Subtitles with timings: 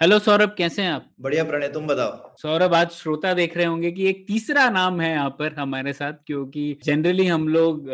[0.00, 1.06] Hello Saurabh कैसे हैं आप?
[1.20, 5.10] बढ़िया प्रणय तुम बताओ। सौरभ आज श्रोता देख रहे होंगे कि एक तीसरा नाम है
[5.10, 7.88] यहाँ पर हमारे साथ क्योंकि जनरली हम लोग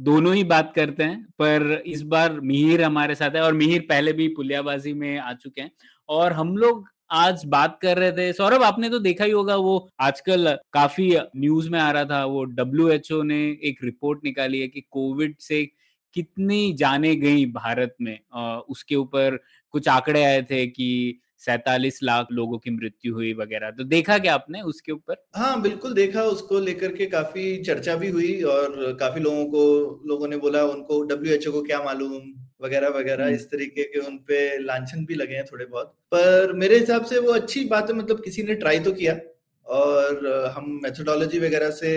[0.00, 4.12] दोनों ही बात करते हैं पर इस बार मिहिर हमारे साथ है और मिहिर पहले
[4.12, 5.70] भी पुलियाबाजी में आ चुके हैं
[6.08, 9.88] और हम लोग आज बात कर रहे थे। सौरभ आपने तो देखा ही होगा वो
[10.00, 14.80] आजकल काफ़ी न्यूज़ में आ रहा था वो WHO ने एक रिपोर्ट निकाली है कि
[14.90, 15.64] कोविड से
[16.16, 18.18] कितनी जाने गई भारत में
[18.68, 19.38] उसके ऊपर
[19.74, 24.34] कुछ आंकड़े आए थे कि सैतालीस लाख लोगों की मृत्यु हुई वगैरह। तो देखा क्या
[24.34, 25.16] आपने उसके ऊपर?
[25.34, 29.62] हाँ बिल्कुल देखा उसको लेकर के काफ़ी चर्चा भी हुई और काफ़ी लोगों को
[30.06, 32.20] लोगों ने बोला उनको डब्ल्यू एच ओ को क्या मालूम
[32.62, 36.52] वगैरह वगैरह हम्म। इस तरीके के उन पे लांछन भी लगे हैं थोड़े बहुत। पर
[36.54, 39.18] मेरे हिसाब से वो अच्छी बात है मतलब किसी ने ट्राई तो किया
[39.66, 41.90] और हम मेथोडोलॉजी वगैरह से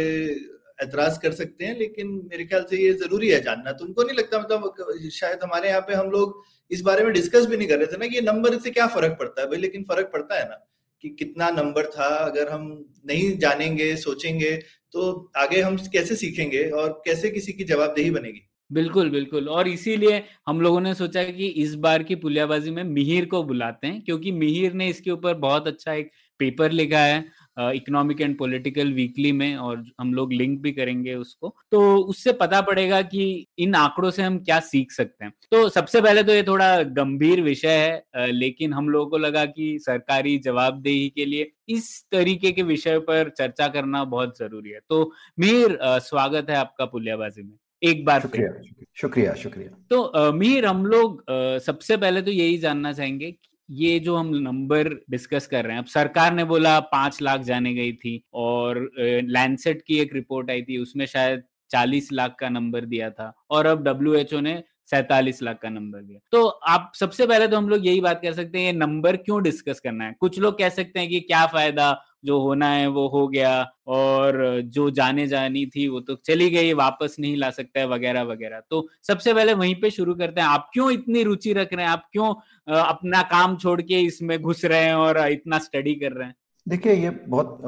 [0.80, 4.40] एतराज़ कर सकते हैं, लेकिन मेरे ख्याल से ये ज़रूरी है जानना। तुमको नहीं लगता
[4.40, 7.88] मतलब शायद हमारे यहाँ पे हम लोग इस बारे में डिस्कस भी नहीं कर रहे
[7.88, 10.64] थे ना कि नंबर से क्या फ़र्क पड़ता है भाई, लेकिन फ़र्क पड़ता है ना
[11.04, 12.64] कि कितना नंबर था, अगर हम
[13.08, 14.52] नहीं जानेंगे, सोचेंगे
[14.94, 18.42] तो आगे हम कैसे सीखेंगे और कैसे किसी की जवाबदेही बनेगी?
[18.70, 23.26] बिल्कुल बिल्कुल। और इसीलिए हम लोगों ने सोचा कि इस बार की पुलियाबाजी में मिहिर
[23.26, 27.20] को बुलाते हैं, क्योंकि मिहिर ने इसके ऊपर बहुत अच्छा एक पेपर लिखा है
[27.58, 32.62] इकोनॉमिक एंड पॉलिटिकल वीकली में और हम लोग लिंक भी करेंगे उसको। तो उससे पता
[32.62, 33.26] पड़ेगा कि
[33.58, 37.42] इन आंकड़ों से हम क्या सीख सकते हैं। तो सबसे पहले तो ये थोड़ा गंभीर
[37.42, 42.64] विषय है लेकिन हम लोगों को लगा कि सरकारी जवाबदेही के लिए इस तरीके के
[42.64, 48.04] विषय पर चर्चा करना बहुत ज़रूरी है। तो मीर स्वागत है आपका पुलियाबाजी में। एक
[48.06, 48.52] बार फिर। शुक्रिया
[48.96, 51.24] शुक्रिया शुक्रिया। तो मीर हम लोग
[51.62, 55.80] सबसे पहले तो यही जानना चाहेंगे कि ये जो हम नंबर डिस्कस कर रहे हैं,
[55.80, 60.62] अब सरकार ने बोला पाँच लाख जाने गई थी और लैंडसेट की एक रिपोर्ट आई
[60.62, 65.60] थी, उसमें शायद चालीस लाख का नंबर दिया था और अब डब्ल्यू ने सैतालीस लाख
[65.62, 68.66] का नंबर दिया। तो आप सबसे पहले तो हम लोग यही बात कर सकते हैं,
[68.66, 70.16] ये नंबर क्यों डिस्कस करना है?
[70.20, 71.96] कुछ लोग कह सकते हैं कि क्या फ़ायदा,
[72.26, 76.74] जो होना है वो हो गया, और जो जाने जानी थी वो तो चली गई,
[76.74, 80.48] वापस नहीं ला सकता है, वगैरह वगैरह। तो सबसे पहले वहीं पे शुरू करते हैं।
[80.48, 81.92] आप क्यों इतनी रुचि रख रहे हैं?
[81.92, 82.34] आप क्यों
[82.76, 86.36] अपना काम छोड़ के इसमें घुस रहे हैं और इतना स्टडी कर रहे हैं?
[86.68, 87.62] देखिए, ये बहुत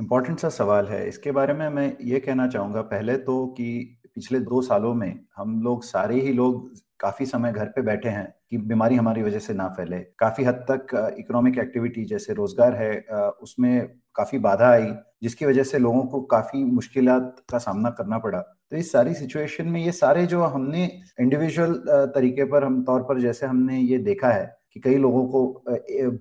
[0.00, 4.38] इम्पोर्टेंट सा सवाल है। इसके बारे में मैं ये कहना चाहूँगा पहले तो कि पिछले
[4.40, 6.70] दो सालों में हम लोग सारे ही लोग
[7.00, 10.54] काफ़ी समय घर पे बैठे हैं कि बीमारी हमारी वजह से ना फैले। काफ़ी हद
[10.70, 12.90] तक इकोनॉमिक एक्टिविटी जैसे रोज़गार है
[13.42, 14.90] उसमें काफ़ी बाधा आई,
[15.22, 17.08] जिसकी वजह से लोगों को काफ़ी मुश्किल
[17.50, 20.84] का सामना करना पड़ा। तो इस सारी सिचुएशन में ये सारे जो हमने
[21.20, 21.74] इंडिविजुअल
[22.14, 25.44] तरीके पर हम, तौर पर जैसे हमने ये देखा है कि कई लोगों को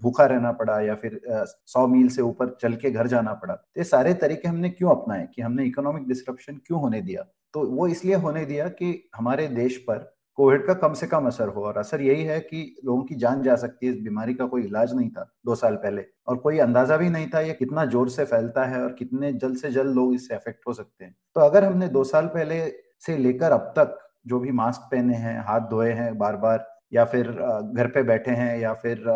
[0.03, 1.19] भूखा रहना पड़ा या फिर
[1.65, 4.91] सौ मील से ऊपर चल के घर जाना पड़ा। तो ये सारे तरीके हमने क्यों
[4.91, 7.25] अपनाए कि हमने इकोनॉमिक डिस्ट्रप्शन क्यों होने दिया?
[7.57, 9.97] तो वो इसलिए होने दिया कि हमारे देश पर
[10.37, 13.41] कोविड का कम से कम असर हो, और असर यही है कि लोगों की जान
[13.43, 16.59] जा सकती है। इस बीमारी का कोई इलाज नहीं था दो साल पहले, और कोई
[16.59, 19.95] अंदाज़ा भी नहीं था ये कितना ज़ोर से फैलता है और कितने जल्द से जल्द
[19.95, 22.61] लोग इससे अफेक्ट हो सकते हैं। तो अगर हमने दो साल पहले
[23.01, 23.97] से लेकर अब तक
[24.27, 28.31] जो भी मास्क पहने हैं, हाथ धोए हैं बार बार या फिर घर पे बैठे
[28.33, 29.07] हैं, या फिर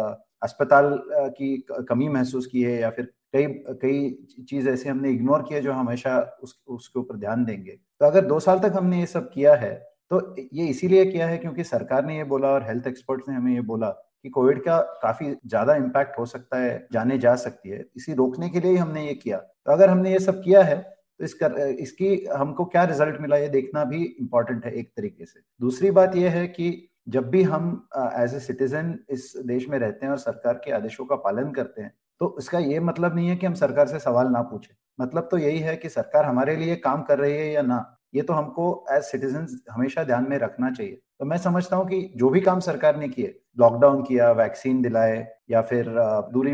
[0.43, 1.55] अस्पताल की,
[1.89, 3.45] कमी महसूस की है, या फिर कई
[3.81, 8.25] कई चीज़ ऐसे हमने इग्नोर किया जो हमेशा उस उसके ऊपर ध्यान देंगे। तो अगर
[8.25, 9.73] दो साल तक हमने ये सब किया है
[10.11, 13.53] तो ये इसीलिए किया है क्योंकि सरकार ने ये बोला और हेल्थ एक्सपर्ट्स ने हमें
[13.53, 17.85] ये बोला कि कोविड का काफ़ी ज़्यादा इम्पैक्ट हो सकता है जाने जा सकती है।
[17.97, 20.77] इसी रोकने के लिए ही हमने ये किया। तो अगर हमने ये सब किया है
[21.19, 25.25] तो इस कर, इसकी हमको क्या रिज़ल्ट मिला ये देखना भी इम्पोर्टेंट है एक तरीके
[25.25, 27.71] से। दूसरी बात यह है कि जब भी हम
[28.17, 31.81] एज ए सिटीजन इस देश में रहते हैं और सरकार के आदेशों का पालन करते
[31.81, 35.27] हैं तो इसका ये मतलब नहीं है कि हम सरकार से सवाल ना पूछे। मतलब
[35.31, 37.85] तो यही है कि सरकार हमारे लिए काम कर रही है या ना
[38.15, 42.01] ये तो हमको एज सिटीजन हमेशा ध्यान में रखना चाहिए। तो मैं समझता हूँ कि
[42.17, 45.17] जो भी काम सरकार ने किए लॉकडाउन किया वैक्सीन दिलाए
[45.51, 45.85] या फिर
[46.33, 46.53] दूरी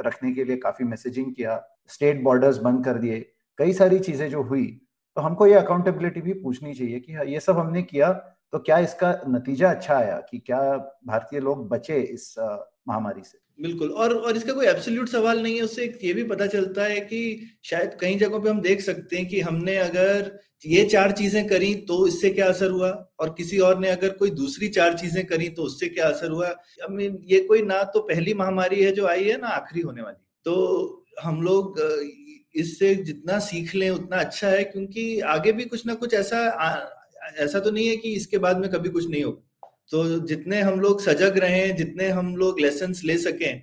[0.00, 1.60] रखने के लिए काफ़ी मैसेजिंग किया
[1.90, 3.20] स्टेट बॉर्डर्स बंद कर दिए
[3.58, 4.66] कई सारी चीज़ें जो हुई
[5.16, 8.12] तो हमको ये अकाउंटेबिलिटी भी पूछनी चाहिए कि हाँ, ये सब हमने किया
[8.52, 10.60] तो क्या इसका नतीजा अच्छा आया कि क्या
[11.06, 13.38] भारतीय लोग बचे इस महामारी से?
[13.58, 17.00] बिल्कुल। और और इसका कोई एब्सोल्यूट सवाल नहीं है, उससे ये भी पता चलता है
[17.02, 17.20] कि
[17.64, 21.74] शायद कई जगहों पे हम देख सकते हैं कि हमने अगर ये चार चीज़ें करी
[21.88, 22.90] तो इससे क्या असर हुआ?
[23.20, 26.48] और किसी और ने अगर कोई दूसरी चार चीज़ें करी तो उससे क्या असर हुआ?
[26.48, 30.02] आई मीन ये कोई ना तो पहली महामारी है जो आई है, ना आखिरी होने
[30.02, 30.16] वाली।
[30.46, 31.80] तो हम लोग
[32.54, 36.38] इससे जितना सीख लें, उतना अच्छा है, क्योंकि आगे भी कुछ ना कुछ ऐसा
[37.38, 39.42] ऐसा तो नहीं है कि इसके बाद में कभी कुछ नहीं होगा।
[39.90, 43.62] तो जितने हम लोग सजग रहे, जितने हम लोग लेसन ले सकें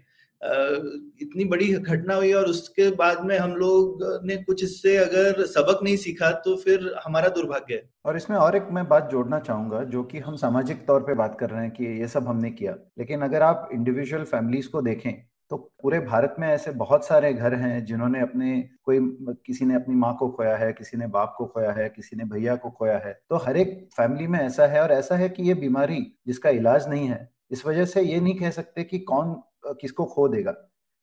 [1.22, 5.84] इतनी बड़ी घटना हुई और उसके बाद में हम लोग ने कुछ इससे अगर सबक
[5.84, 9.84] नहीं सीखा तो फिर हमारा दुर्भाग्य है। और इसमें और एक मैं बात जोड़ना चाहूँगा,
[9.84, 12.76] जो कि हम सामाजिक तौर पे बात कर रहे हैं कि ये सब हमने किया।
[13.00, 15.12] लेकिन अगर आप इंडिविजुअल फैमिलीज़ को देखें
[15.52, 19.00] तो पूरे भारत में ऐसे बहुत सारे घर हैं जिन्होंने अपने कोई
[19.46, 22.24] किसी ने अपनी माँ को खोया है किसी ने बाप को खोया है किसी ने
[22.26, 25.44] भैया को खोया है। तो हर एक फैमिली में ऐसा है और ऐसा है कि
[25.44, 29.36] ये बीमारी जिसका इलाज नहीं है इस वजह से ये नहीं कह सकते कि कौन
[29.82, 30.54] किसको खो देगा।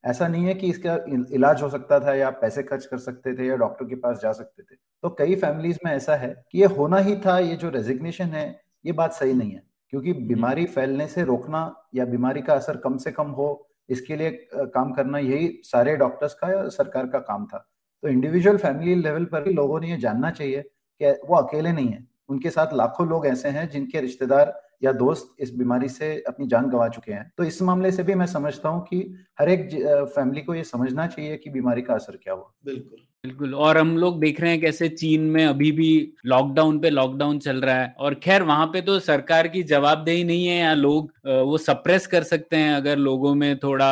[0.05, 0.95] ऐसा नहीं है कि इसका
[1.35, 4.33] इलाज हो सकता था या पैसे खर्च कर सकते थे या डॉक्टर के पास जा
[4.33, 7.71] सकते थे। तो कई फैमिलीज़ में ऐसा है कि ये होना ही था ये जो
[7.71, 8.47] रेजिग्नेशन है
[8.87, 11.63] ये बात सही नहीं है। क्योंकि। बीमारी फैलने से रोकना
[11.95, 13.49] या बीमारी का असर कम से कम हो
[13.91, 17.67] इसके लिए काम करना यही सारे डॉक्टर्स का या सरकार का काम था?
[18.03, 20.63] तो इंडिविजुअल फैमिली लेवल पर भी लोगों ने ये जानना चाहिए
[21.01, 24.53] कि वो अकेले नहीं है। उनके साथ लाखों लोग ऐसे हैं जिनके रिश्तेदार
[24.85, 28.15] या दोस्त इस बीमारी से अपनी जान गंवा चुके हैं। तो इस मामले से भी
[28.15, 29.03] मैं समझता हूँ कि
[29.41, 29.69] हर एक
[30.15, 33.96] फैमिली को ये समझना चाहिए कि बीमारी का असर क्या हुआ। बिल्कुल। बिल्कुल। और हम
[33.99, 35.88] लोग देख रहे हैं कैसे चीन में अभी भी
[36.26, 40.46] लॉकडाउन पे लॉकडाउन चल रहा है। और खैर, वहाँ पे तो सरकार की जवाबदेही नहीं
[40.46, 43.90] है या लोग वो सप्रेस कर सकते हैं अगर लोगों में थोड़ा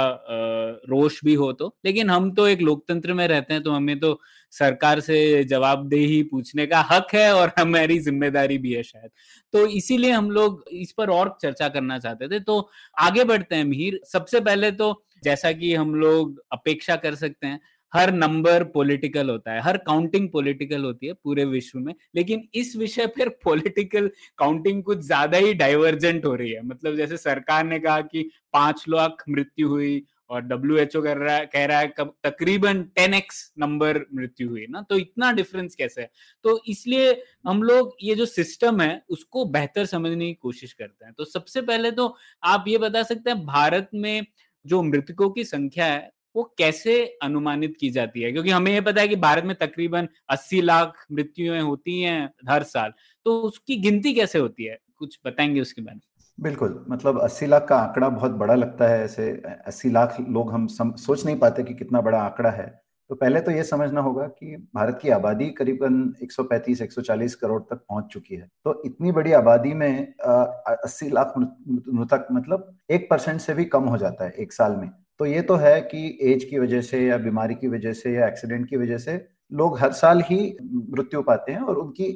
[0.88, 4.18] रोष भी हो तो। लेकिन हम तो एक लोकतंत्र में रहते हैं तो हमें तो
[4.52, 9.10] सरकार से जवाबदेही पूछने का हक है और हमारी ज़िम्मेदारी भी है शायद।
[9.54, 12.68] तो इसीलिए हम लोग इस पर और चर्चा करना चाहते थे। तो
[13.00, 14.94] आगे बढ़ते हैं, मीर। सबसे पहले तो
[15.24, 17.60] जैसा कि हम लोग अपेक्षा कर सकते हैं
[17.92, 22.76] हर नंबर पॉलिटिकल होता है, हर काउंटिंग पॉलिटिकल होती है पूरे विश्व में, लेकिन इस
[22.76, 27.78] विषय पर पॉलिटिकल काउंटिंग कुछ ज़्यादा ही डाइवर्जेंट हो रही है। मतलब जैसे सरकार ने
[27.80, 31.78] कहा कि पाँच लाख मृत्यु हुई और डब्ल्यू एच ओ कर रहा है, कह रहा
[31.78, 36.10] है कब, तकरीबन टेन एक्स नंबर मृत्यु हुई ना तो इतना डिफरेंस कैसे है?
[36.44, 41.14] तो इसलिए हम लोग ये जो सिस्टम है, उसको बेहतर समझने की कोशिश करते हैं।
[41.18, 44.26] तो सबसे पहले तो आप ये बता सकते हैं, भारत में
[44.64, 48.32] जो मृतकों की संख्या है वो कैसे अनुमानित की जाती है?
[48.32, 52.62] क्योंकि हमें ये पता है कि भारत में तकरीबन 80 लाख मृत्युएँ होती हैं हर
[52.62, 52.92] साल।
[53.26, 54.78] तो उसकी गिनती कैसे होती है?
[54.96, 56.02] कुछ बताएँगे उसके बारे में।
[56.38, 59.30] बिल्कुल मतलब 80 लाख का आंकड़ा बहुत बड़ा लगता है। ऐसे
[59.66, 62.66] 80 लाख लोग हम सम, सोच नहीं पाते कि कितना बड़ा आंकड़ा है।
[63.10, 68.04] तो पहले तो ये समझना होगा कि भारत की आबादी करीबन 135-140 करोड़ तक पहुँच
[68.04, 73.64] चुकी है। तो इतनी बड़ी आबादी में अस्सी लाख मृतक मतलब एक परसेंट से भी
[73.64, 74.90] कम हो जाता है एक साल में।
[75.20, 78.26] तो ये तो है कि एज की वजह से या बीमारी की वजह से या
[78.26, 82.10] एक्सीडेंट की वजह से लोग हर साल ही मृत्यु पाते हैं और उनकी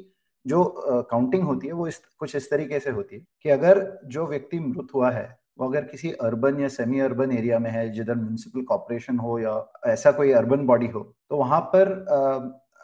[0.46, 0.64] जो
[1.10, 4.58] काउंटिंग होती है वो इस, कुछ इस तरीके से होती है कि अगर जो व्यक्ति
[4.58, 8.62] मृत हुआ है, वो अगर किसी अर्बन या सेमी अर्बन एरिया में है, जिधर म्यूनसिपल
[8.64, 9.54] कॉर्पोरेशन हो या
[9.86, 11.00] ऐसा कोई अर्बन बॉडी हो
[11.30, 11.90] तो वहाँ पर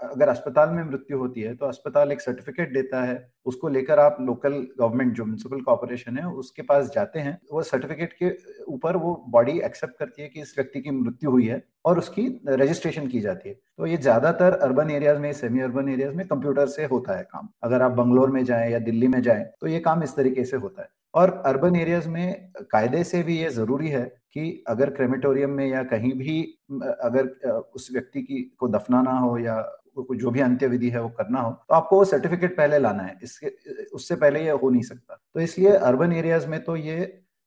[0.02, 3.16] अगर अस्पताल में मृत्यु होती है तो अस्पताल एक सर्टिफिकेट देता है,
[3.46, 8.12] उसको लेकर आप लोकल गवर्नमेंट जो म्यूनसिपल कॉर्पोरेशन है, उसके पास जाते हैं। वो सर्टिफिकेट
[8.14, 8.30] के
[8.68, 12.26] ऊपर वो बॉडी एक्सेप्ट करती है कि इस व्यक्ति की मृत्यु हुई है और उसकी
[12.48, 16.66] रजिस्ट्रेशन की जाती है। तो ये ज़्यादातर अर्बन एरियाज़ में सेमी अर्बन एरियाज़ में कंप्यूटर
[16.68, 19.80] से होता है काम। अगर आप बंगलोर में जाएँ या दिल्ली में जाएँ तो ये
[19.80, 23.88] काम इस तरीके से होता है। और अर्बन एरियाज़ में कायदे से भी ये ज़रूरी
[23.88, 26.40] है कि अगर क्रेमेटोरियम में या कहीं भी,
[26.72, 27.26] अगर
[27.74, 29.56] उस व्यक्ति की को दफनाना हो या
[30.02, 33.02] कोई जो भी अंत्य विधि है वो करना हो तो आपको वो सर्टिफिकेट पहले लाना
[33.02, 33.46] है। इसके,
[33.86, 37.00] उससे पहले ये हो नहीं सकता। तो इसलिए अर्बन एरियाज़ में तो ये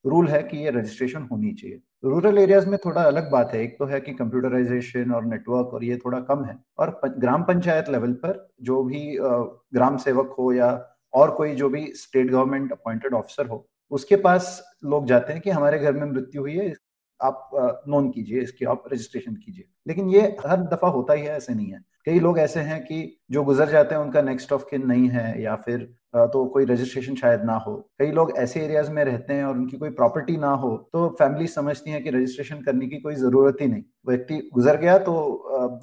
[0.06, 3.76] रूल है कि ये रजिस्ट्रेशन होनी चाहिए। रूरल एरियाज़ में थोड़ा अलग बात है। एक
[3.80, 8.14] तो है कि कंप्यूटराइजेशन और नेटवर्क और ये थोड़ा कम है। और ग्राम पंचायत लेवल
[8.24, 10.70] पर जो भी ग्राम सेवक हो या
[11.14, 15.50] और कोई जो भी स्टेट गवर्नमेंट अपॉइंटेड ऑफिसर हो, उसके पास लोग जाते हैं कि
[15.50, 16.74] हमारे घर में मृत्यु हुई है,
[17.20, 21.54] आप नोन कीजिए, इसकी आप रजिस्ट्रेशन कीजिए। लेकिन ये हर दफ़ा होता ही है, ऐसे
[21.54, 24.86] नहीं है। कई लोग ऐसे हैं कि जो गुजर जाते हैं, उनका नेक्स्ट ऑफ़ किन
[24.88, 29.04] नहीं है या फिर तो कोई रजिस्ट्रेशन शायद ना हो। कई लोग ऐसे एरियाज़ में
[29.06, 32.88] रहते हैं और उनकी कोई प्रॉपर्टी ना हो तो फैमिली समझती है कि रजिस्ट्रेशन करने
[32.88, 35.14] की कोई ज़रूरत ही नहीं। व्यक्ति गुजर गया तो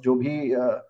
[0.03, 0.35] जो भी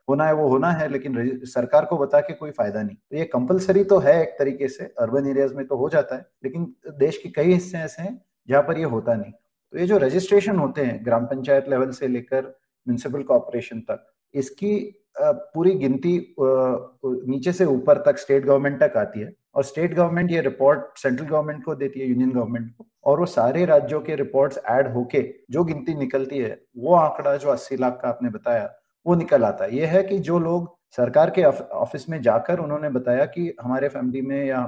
[0.09, 3.25] होना है वो होना है, लेकिन सरकार को बता के कोई फ़ायदा नहीं। तो ये
[3.27, 7.17] कंपलसरी तो है एक तरीके से अर्बन एरियाज़ में तो हो जाता है, लेकिन देश
[7.17, 8.19] के कई हिस्से ऐसे हैं
[8.49, 12.07] जहाँ पर ये होता नहीं। तो ये जो रजिस्ट्रेशन होते हैं, ग्राम पंचायत लेवल से
[12.07, 12.45] लेकर
[12.87, 19.31] म्यूनसिपल कॉरपोरेशन तक, इसकी पूरी गिनती नीचे से ऊपर तक स्टेट गवर्नमेंट तक आती है
[19.55, 23.25] और स्टेट गवर्नमेंट ये रिपोर्ट सेंट्रल गवर्नमेंट को देती है, यूनियन गवर्नमेंट को और वो
[23.27, 27.99] सारे राज्यों के रिपोर्ट्स ऐड होके जो गिनती निकलती है, वो आंकड़ा जो 80 लाख
[28.01, 28.69] का आपने बताया,
[29.05, 32.89] वो निकल आता है। ये है कि जो लोग सरकार के ऑफ़िस में जाकर उन्होंने
[32.89, 34.61] बताया कि हमारे फैमिली में या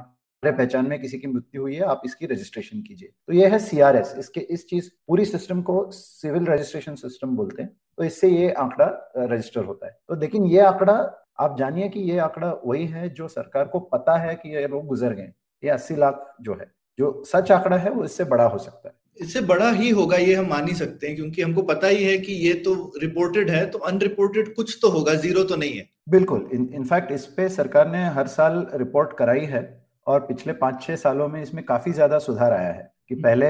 [0.44, 3.58] हमारे पहचान में किसी की मृत्यु हुई है आप इसकी रजिस्ट्रेशन कीजिए। तो ये है
[3.60, 8.50] सीआरएस इसके इस चीज़ पूरी सिस्टम को सिविल रजिस्ट्रेशन सिस्टम बोलते हैं। तो इससे ये
[8.54, 8.86] आंकड़ा
[9.18, 10.94] रजिस्टर होता है। तो लेकिन ये आंकड़ा
[11.40, 14.86] आप जानिए कि ये आंकड़ा वही है जो सरकार को पता है कि ये लोग
[14.88, 15.32] गुजर गए
[15.64, 18.96] ये अस्सी लाख जो है जो सच आंकड़ा है वो इससे बड़ा हो सकता है।
[19.20, 22.18] इससे बड़ा ही होगा ये हम मान ही सकते हैं क्योंकि हमको पता ही है
[22.18, 26.50] कि ये तो रिपोर्टेड है तो अनरिपोर्टेड कुछ तो होगा ज़ीरो तो नहीं है। बिल्कुल।
[26.54, 29.62] इनफैक्ट इस पे सरकार ने हर साल रिपोर्ट कराई है
[30.08, 33.48] और पिछले पाँच छह सालों में इसमें काफ़ी ज़्यादा सुधार आया है कि हम्म। पहले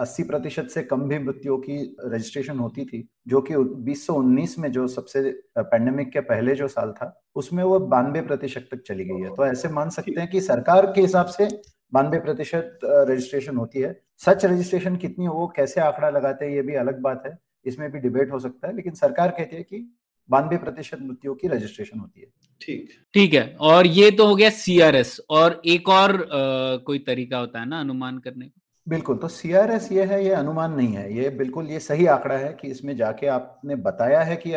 [0.00, 4.86] 80 प्रतिशत से कम भी मृत्युओं की रजिस्ट्रेशन होती थी जो कि 2019 में जो
[4.88, 5.22] सबसे
[5.58, 9.46] पैंडेमिक के पहले जो साल था उसमें वो बानवे प्रतिशत तक चली गई है। तो
[9.46, 11.48] ऐसे मान सकते हैं कि सरकार के हिसाब से
[11.92, 16.62] बानवे प्रतिशत रजिस्ट्रेशन होती है। सच रजिस्ट्रेशन कितनी हो वो कैसे आंकड़ा लगाते हैं ये
[16.62, 19.78] भी अलग बात है। इसमें भी डिबेट हो सकता है लेकिन सरकार कहती है कि
[20.28, 22.26] बानवे प्रतिशत मृत्युओं की रजिस्ट्रेशन होती है।
[22.60, 27.38] ठीक। ठीक है और ये तो हो गया सीआरएस और एक और आ, कोई तरीका
[27.38, 28.60] होता है ना अनुमान करने का?
[28.86, 32.52] बिल्कुल तो सीआरएस ये है ये अनुमान नहीं है। ये बिल्कुल ये सही आंकड़ा है
[32.60, 34.50] कि इसमें जाके आपने बताया है कि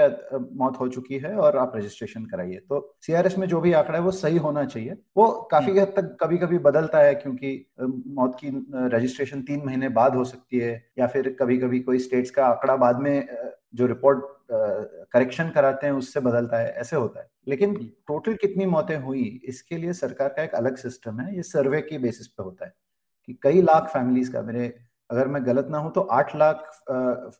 [0.57, 4.03] मौत हो चुकी है और आप रजिस्ट्रेशन कराइए। तो सीआरएस में जो भी आंकड़ा है
[4.03, 8.37] वो सही होना चाहिए। वो काफ़ी हम्म। हद तक कभी कभी बदलता है क्योंकि मौत
[8.39, 8.49] की
[8.95, 12.75] रजिस्ट्रेशन तीन महीने बाद हो सकती है या फिर कभी कभी कोई स्टेट्स का आंकड़ा
[12.75, 13.27] बाद में
[13.75, 17.75] जो रिपोर्ट करेक्शन कराते हैं उससे बदलता है ऐसे होता है। लेकिन
[18.07, 21.97] टोटल। कितनी मौतें हुई इसके लिए सरकार का एक अलग सिस्टम है ये सर्वे की
[21.97, 22.73] बेसिस पे होता है
[23.27, 24.67] कि कई लाख फैमिलीज़ का मेरे
[25.09, 26.83] अगर मैं गलत ना हूँ तो आठ लाख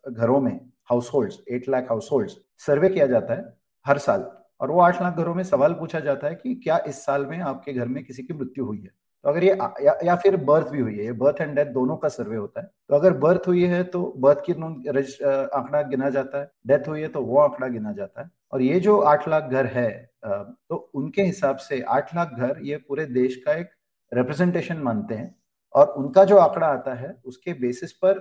[0.10, 0.54] घरों में
[1.14, 2.32] household eight lakh household
[2.66, 3.54] survey किया जाता है
[3.86, 7.04] हर साल। और वो आठ लाख घरों में सवाल पूछा जाता है कि क्या इस
[7.06, 8.90] साल में आपके घर में किसी की मृत्यु हुई है?
[9.24, 12.10] तो अगर ये या, या फिर बर्थ भी हुई है बर्थ एंड डेथ दोनों का
[12.10, 16.52] सर्वे होता है तो अगर बर्थ हुई है तो बर्थ की आंकड़ा गिना जाता है
[16.68, 19.66] डेथ हुई है तो वो आंकड़ा गिना जाता है और ये जो आठ लाख घर
[19.66, 19.90] है
[20.26, 23.70] तो उनके हिसाब से आठ लाख घर ये पूरे देश का एक
[24.12, 25.36] रिप्रेजेंटेशन मानते हैं
[25.74, 28.20] और उनका जो आंकड़ा आता है उसके बेसिस पर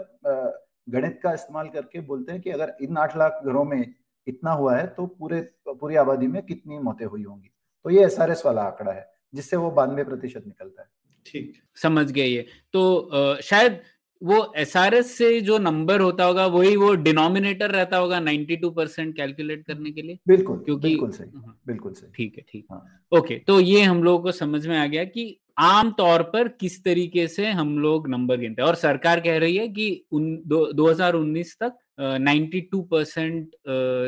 [0.91, 3.95] गणित का इस्तेमाल करके बोलते हैं कि अगर इन आठ लाख घरों में
[4.27, 7.51] इतना हुआ है तो पूरे पूरी आबादी में कितनी मौतें हुई होंगी।
[7.85, 10.89] तो ये एसआरएस वाला आंकड़ा है। जिससे वो बानवे प्रतिशत निकलता है।
[11.27, 13.81] ठीक। समझ गए ये। तो शायद
[14.23, 19.65] वो एसआरएस से जो नंबर होता होगा वही वो डिनोमिनेटर रहता होगा 92 परसेंट कैलकुलेट
[19.67, 20.19] करने के लिए?
[20.29, 22.85] बिल्कुल क्योंकि बिल्कुल सही हाँ। बिल्कुल सही। ठीक है ठीक। हाँ.
[23.13, 26.83] ओके तो ये हम लोगों को समझ में आ गया कि आम तौर पर किस
[26.85, 30.73] तरीके से हम लोग नंबर गिनते हैं। और सरकार कह रही है कि उन दो,
[30.73, 33.51] 2019 तक 92 परसेंट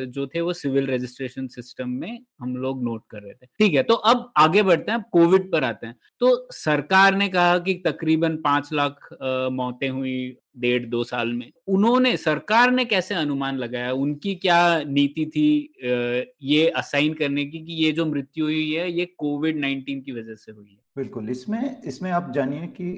[0.08, 3.82] जो थे वो सिविल रजिस्ट्रेशन सिस्टम में हम लोग नोट कर रहे थे। ठीक है
[3.82, 8.36] तो अब आगे बढ़ते हैं कोविड पर आते हैं। तो सरकार ने कहा कि तकरीबन
[8.44, 9.08] पाँच लाख
[9.52, 13.92] मौतें हुई डेढ़ दो साल में। उन्होंने, सरकार ने कैसे अनुमान लगाया?
[13.92, 15.72] उनकी क्या नीति थी
[16.44, 20.34] ये असाइन करने की कि ये जो मृत्यु हुई है, ये कोविड नाइन्टीन की वजह
[20.34, 20.78] से हुई है?
[20.96, 22.90] बिल्कुल, इसमें इसमें आप जानिए कि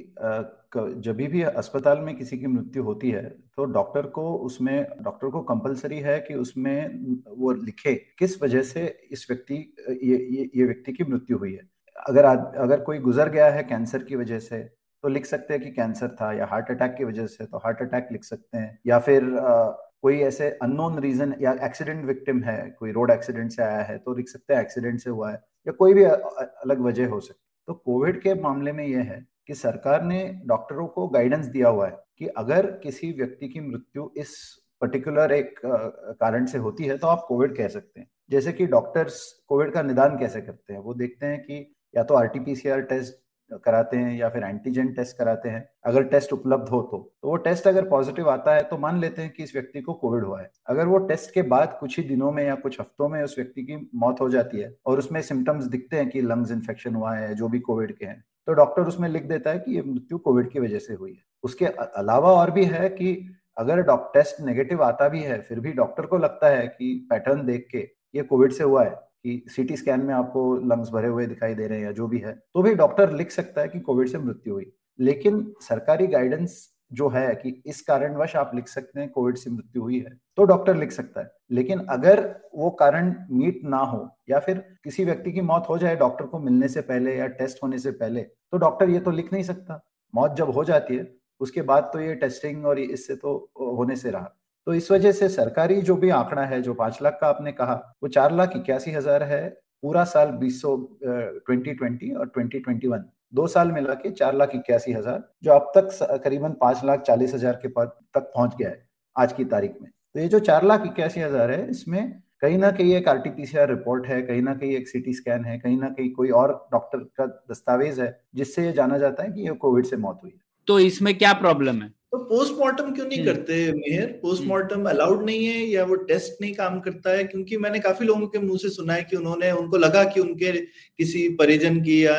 [0.77, 3.23] जब भी अस्पताल में किसी की मृत्यु होती है
[3.57, 8.87] तो डॉक्टर को उसमें डॉक्टर को कंपलसरी है कि उसमें वो लिखे किस वजह से
[9.11, 9.55] इस व्यक्ति
[9.89, 11.69] ये ये, ये व्यक्ति की मृत्यु हुई है।
[12.09, 14.59] अगर अगर कोई गुजर गया है कैंसर की वजह से
[15.03, 17.83] तो लिख सकते हैं कि कैंसर था या हार्ट अटैक की वजह से तो हार्ट
[17.83, 19.65] अटैक लिख सकते हैं। या फिर आ,
[20.03, 24.15] कोई ऐसे अननोन रीजन या एक्सीडेंट विक्टिम है कोई रोड एक्सीडेंट से आया है तो
[24.15, 25.37] लिख सकते हैं एक्सीडेंट से हुआ है
[25.67, 29.55] या कोई भी अलग वजह हो सकती तो कोविड के मामले में यह है कि
[29.57, 34.35] सरकार ने डॉक्टरों को गाइडेंस दिया हुआ है कि अगर किसी व्यक्ति की मृत्यु इस
[34.81, 39.23] पर्टिकुलर एक कारण से होती है तो आप कोविड कह सकते हैं। जैसे कि डॉक्टर्स
[39.49, 40.81] कोविड का निदान कैसे करते हैं?
[40.81, 43.19] वो देखते हैं कि या तो आरटीपीसीआर टेस्ट
[43.65, 47.37] कराते हैं या फिर एंटीजन टेस्ट कराते हैं। अगर टेस्ट उपलब्ध हो तो तो वो
[47.39, 50.41] टेस्ट अगर पॉजिटिव आता है तो मान लेते हैं कि इस व्यक्ति को कोविड हुआ
[50.41, 53.35] है। अगर वो टेस्ट के बाद कुछ ही दिनों में या कुछ हफ्तों में उस
[53.39, 57.15] व्यक्ति की मौत हो जाती है और उसमें सिम्टम्स दिखते हैं कि लंग्स इन्फेक्शन हुआ
[57.15, 60.19] है, जो भी कोविड के हैं तो डॉक्टर उसमें लिख देता है कि ये मृत्यु
[60.19, 63.15] कोविड की वजह से हुई है। उसके अलावा और भी है कि
[63.57, 63.83] अगर
[64.15, 67.79] टेस्ट नेगेटिव आता भी है, फिर भी डॉक्टर को लगता है कि पैटर्न देख के
[68.15, 71.67] ये कोविड से हुआ है, कि सीटी स्कैन में आपको लंग्स भरे हुए दिखाई दे
[71.67, 74.19] रहे हैं या जो भी है तो भी डॉक्टर लिख सकता है कि कोविड से
[74.19, 79.37] मृत्यु हुई। लेकिन सरकारी गाइडेंस जो है कि इस कारणवश आप लिख सकते हैं कोविड
[79.37, 82.21] से मृत्यु हुई है तो डॉक्टर लिख सकता है। लेकिन अगर
[82.55, 86.39] वो कारण मीट ना हो, या फिर किसी व्यक्ति की मौत हो जाए डॉक्टर को
[86.41, 89.81] मिलने से पहले या टेस्ट होने से पहले तो डॉक्टर ये तो लिख नहीं सकता।
[90.15, 91.07] मौत जब हो जाती है,
[91.41, 94.35] उसके बाद तो ये टेस्टिंग और इससे तो होने से रहा।
[94.67, 97.75] तो इस वजह से सरकारी जो भी आंकड़ा है, जो पाँच लाख का आपने कहा,
[98.03, 99.49] वो चार लाख इक्यासी हज़ार है
[99.83, 103.05] पूरा साल बीस सौ ट्वेंटी ट्वेंटी और ट्वेंटी ट्वेंटी वन।
[103.35, 107.35] दो साल मिला के चार लाख इक्यासी हज़ार, जो अब तक करीबन पाँच लाख चालीस
[107.35, 110.65] हज़ार के पद तक पहुँच गया है आज की तारीख में। तो ये जो चार
[110.65, 112.13] लाख इक्यासी हज़ार है इसमें
[112.43, 115.79] कहीं ना कहीं एक आरटीपीसीआर रिपोर्ट है कहीं ना कहीं एक सीटी स्कैन है कहीं
[115.79, 119.55] ना कहीं कोई और डॉक्टर का दस्तावेज़ है जिससे ये जाना जाता है कि ये
[119.57, 121.89] कोविड से मौत हुई है। तो इसमें क्या प्रॉब्लम है?
[121.89, 124.07] तो पोस्टमार्टम क्यों नहीं हम्म। करते मेहर?
[124.23, 127.25] पोस्टमार्टम अलाउड नहीं है या वो टेस्ट नहीं काम करता है?
[127.25, 130.53] क्योंकि मैंने काफ़ी लोगों के मुँह से सुना है कि उन्होंने उनको लगा कि उनके
[130.53, 132.15] किसी परिजन की या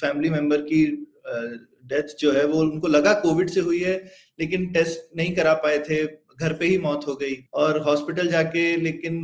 [0.00, 0.84] फैमिली मेंबर की
[1.86, 3.96] डेथ जो है वो उनको लगा कोविड से हुई है
[4.38, 6.04] लेकिन टेस्ट नहीं करा पाए थे।
[6.40, 9.20] घर पे ही मौत हो गई और हॉस्पिटल जाके लेकिन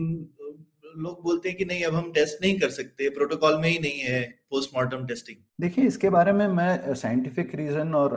[0.96, 3.98] लोग बोलते हैं कि नहीं, अब हम टेस्ट नहीं कर सकते, प्रोटोकॉल में ही नहीं
[4.00, 8.14] है पोस्टमार्टम टेस्टिंग। देखिए, इसके बारे में मैं साइंटिफिक रीजन और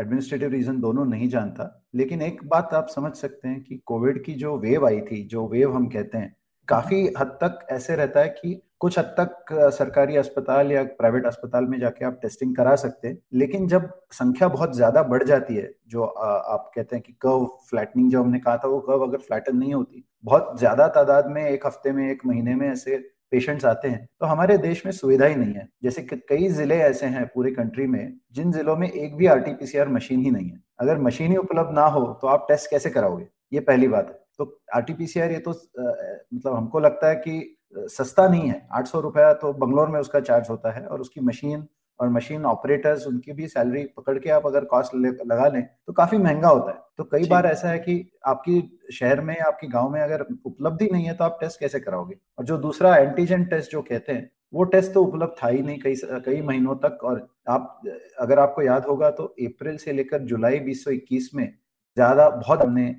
[0.00, 4.34] एडमिनिस्ट्रेटिव रीजन दोनों नहीं जानता, लेकिन एक बात आप समझ सकते हैं कि कोविड की
[4.34, 6.34] जो वेव आई थी, जो वेव हम कहते हैं
[6.68, 11.64] काफ़ी हद तक ऐसे रहता है कि कुछ हद तक सरकारी अस्पताल या प्राइवेट अस्पताल
[11.66, 15.70] में जाके आप टेस्टिंग करा सकते हैं, लेकिन जब संख्या बहुत ज़्यादा बढ़ जाती है,
[15.88, 19.56] जो आप कहते हैं कि कर्व फ्लैटनिंग जो हमने कहा था, वो कर्व अगर फ्लैटन
[19.56, 22.96] नहीं होती, बहुत ज़्यादा तादाद में, एक हफ़्ते में, एक महीने में ऐसे
[23.32, 27.06] पेशेंट्स आते हैं तो हमारे देश में सुविधा ही नहीं है। जैसे कई ज़िले ऐसे
[27.08, 30.98] हैं पूरे कंट्री में, जिन जिलों में एक भी आरटीपीसीआर मशीन ही नहीं है। अगर
[31.00, 33.26] मशीन ही उपलब्ध ना हो तो आप टेस्ट कैसे कराओगे?
[33.52, 37.56] ये पहली बात है। तो आरटीपीसीआर ये तो मतलब हमको लगता है कि
[37.88, 41.20] सस्ता नहीं है। आठ सौ रुपया तो बंगलोर में उसका चार्ज होता है और उसकी
[41.22, 41.66] मशीन
[42.00, 46.18] और मशीन ऑपरेटर्स उनकी भी सैलरी पकड़ के आप अगर कॉस्ट लगा लें तो काफ़ी
[46.18, 48.60] महँगा होता है। तो कई बार ऐसा है कि आपकी
[48.94, 52.16] शहर में आपके गाँव में अगर उपलब्धि नहीं है तो आप टेस्ट कैसे कराओगे?
[52.38, 55.78] और जो दूसरा एंटीजन टेस्ट जो कहते हैं वो टेस्ट तो उपलब्ध था ही नहीं
[55.78, 55.94] कई
[56.26, 57.80] कई महीनों तक। और आप
[58.20, 61.52] अगर आपको याद होगा तो अप्रैल से लेकर जुलाई 2021 में
[61.98, 62.94] ज़्यादा बहुत हमने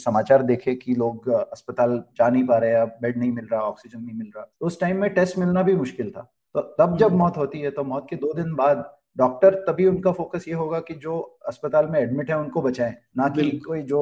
[0.00, 4.00] समाचार देखे कि लोग अस्पताल जा नहीं पा रहे हैं बेड नहीं मिल रहा ऑक्सीजन
[4.00, 6.22] नहीं मिल रहा। तो उस टाइम में टेस्ट मिलना भी मुश्किल था।
[6.54, 8.84] तो तब जब हम्म। मौत होती है तो मौत के दो दिन बाद
[9.16, 11.18] डॉक्टर तभी उनका फोकस ये होगा कि जो
[11.48, 14.00] अस्पताल में एडमिट है उनको बचाएँ ना कि कोई जो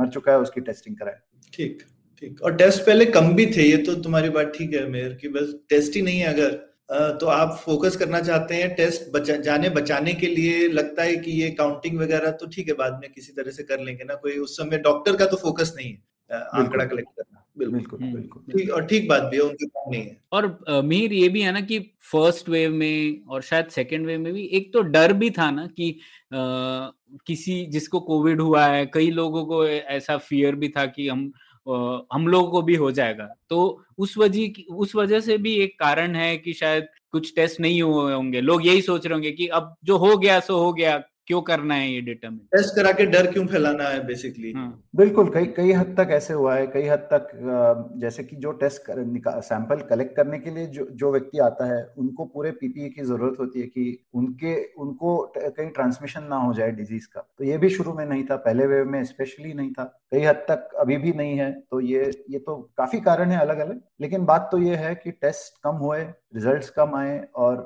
[0.00, 1.18] मर चुका है उसकी टेस्टिंग कराए।
[1.52, 1.82] ठीक
[2.22, 5.28] ठीक। और टेस्ट पहले कम भी थे ये तो तुम्हारी बात ठीक है मेयर की
[5.30, 6.58] बस टेस्ट ही नहीं है अगर।
[6.90, 11.30] तो आप फोकस करना चाहते हैं टेस्ट बचा जाने बचाने के लिए लगता है कि
[11.30, 14.38] ये काउंटिंग वगैरह तो ठीक है बाद में किसी तरह से कर लेंगे ना कोई
[14.38, 18.70] उस समय डॉक्टर का तो फोकस नहीं है आंकड़ा कलेक्ट करना। बिल्कुल हम्म, बिल्कुल ठीक
[18.70, 21.60] और ठीक बात भी है उनकी बात नहीं है। और मीर ये भी है ना
[21.60, 21.78] कि
[22.12, 25.66] फ़र्स्ट वेव में और शायद सेकेंड वेव में भी एक तो डर भी था ना
[25.66, 25.90] कि
[26.34, 26.90] आ,
[27.26, 31.32] किसी जिसको कोविड हुआ है कई लोगों को ऐसा फियर भी था कि हम
[32.12, 36.14] हम लोगों को भी हो जाएगा। तो उस वजह उस वजह से भी एक कारण
[36.16, 39.74] है कि शायद कुछ टेस्ट नहीं हुए होंगे। लोग यही सोच रहे होंगे कि अब
[39.84, 43.30] जो हो गया सो हो गया। क्यों करना है ये डिटर्मिन टेस्ट करा के डर
[43.32, 44.68] क्यों फैलाना है बेसिकली हाँ.
[44.96, 47.28] बिल्कुल कई कई हद तक ऐसे हुआ है कई हद तक
[48.00, 51.82] जैसे कि जो टेस्ट कर, सैंपल कलेक्ट करने के लिए जो जो व्यक्ति आता है
[51.98, 56.70] उनको पूरे पीपीई की ज़रूरत होती है कि उनके उनको कहीं ट्रांसमिशन ना हो जाए
[56.72, 59.84] डिज़ीज़ का। तो ये भी शुरू में नहीं था पहले वेव में स्पेशली नहीं था।
[60.12, 63.58] कई हद तक अभी भी नहीं है तो ये ये तो काफ़ी कारण है अलग
[63.58, 67.56] अलग लेकिन बात तो ये है कि टेस्ट कम हुए रिजल्ट्स कम आए और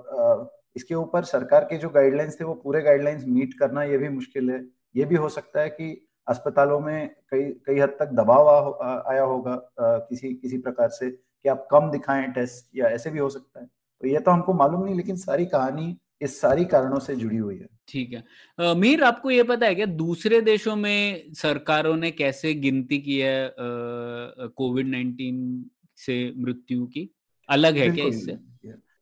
[0.77, 4.51] इसके ऊपर सरकार के जो गाइडलाइंस थे वो पूरे गाइडलाइंस मीट करना ये भी मुश्किल
[4.51, 9.03] है। ये भी हो सकता है कि अस्पतालों में कई कई हद तक दबाव आ,
[9.13, 13.19] आया होगा आ, किसी किसी प्रकार से कि आप कम दिखाएँ टेस्ट या ऐसे भी
[13.19, 16.99] हो सकता है। तो ये तो हमको मालूम नहीं लेकिन सारी कहानी इस सारी कारणों
[16.99, 21.33] से जुड़ी हुई है। ठीक है। मीर आपको ये पता है क्या दूसरे देशों में
[21.35, 25.65] सरकारों ने कैसे गिनती की है कोविड नाइन्टीन
[25.99, 27.09] से मृत्यु की?
[27.49, 28.39] अलग है क्या इससे?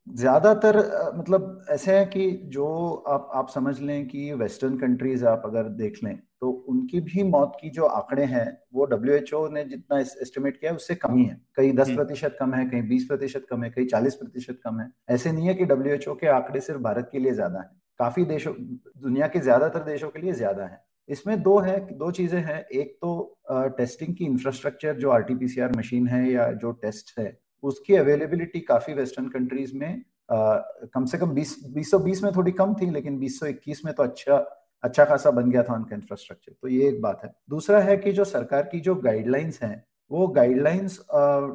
[0.07, 0.77] ज़्यादातर
[1.17, 2.67] मतलब ऐसे है कि जो
[3.09, 7.53] आप आप समझ लें कि वेस्टर्न कंट्रीज़ आप अगर देख लें तो उनकी भी मौत
[7.61, 11.17] की जो आंकड़े हैं वो डब्ल्यू एच ओ ने जितना एस्टिमेट किया है उससे कम
[11.17, 14.59] ही है। कहीं दस। प्रतिशत कम है कहीं बीस प्रतिशत कम है कहीं चालीस प्रतिशत
[14.65, 17.33] कम है। ऐसे नहीं है कि डब्ल्यू एच ओ के आंकड़े सिर्फ़ भारत के लिए
[17.33, 21.79] ज़्यादा है। काफ़ी देशों दुनिया के ज़्यादातर देशों के लिए ज़्यादा है। इसमें दो है
[21.95, 23.39] दो चीज़ें हैं। एक तो
[23.79, 27.27] टेस्टिंग की इंफ्रास्ट्रक्चर जो आरटीपीसीआर मशीन है या जो टेस्ट है
[27.63, 30.57] उसकी अवेलेबिलिटी काफ़ी वेस्टर्न कंट्रीज़ में आ,
[30.95, 33.95] कम से कम बीस बीस बीस में थोड़ी कम थी लेकिन बीस सौ इक्कीस में
[33.95, 34.37] तो अच्छा
[34.83, 38.13] अच्छा खासा बन गया था उनका इंफ्रास्ट्रक्चर तो ये एक बात है। दूसरा है कि
[38.13, 40.99] जो सरकार की जो गाइडलाइंस हैं वो गाइडलाइंस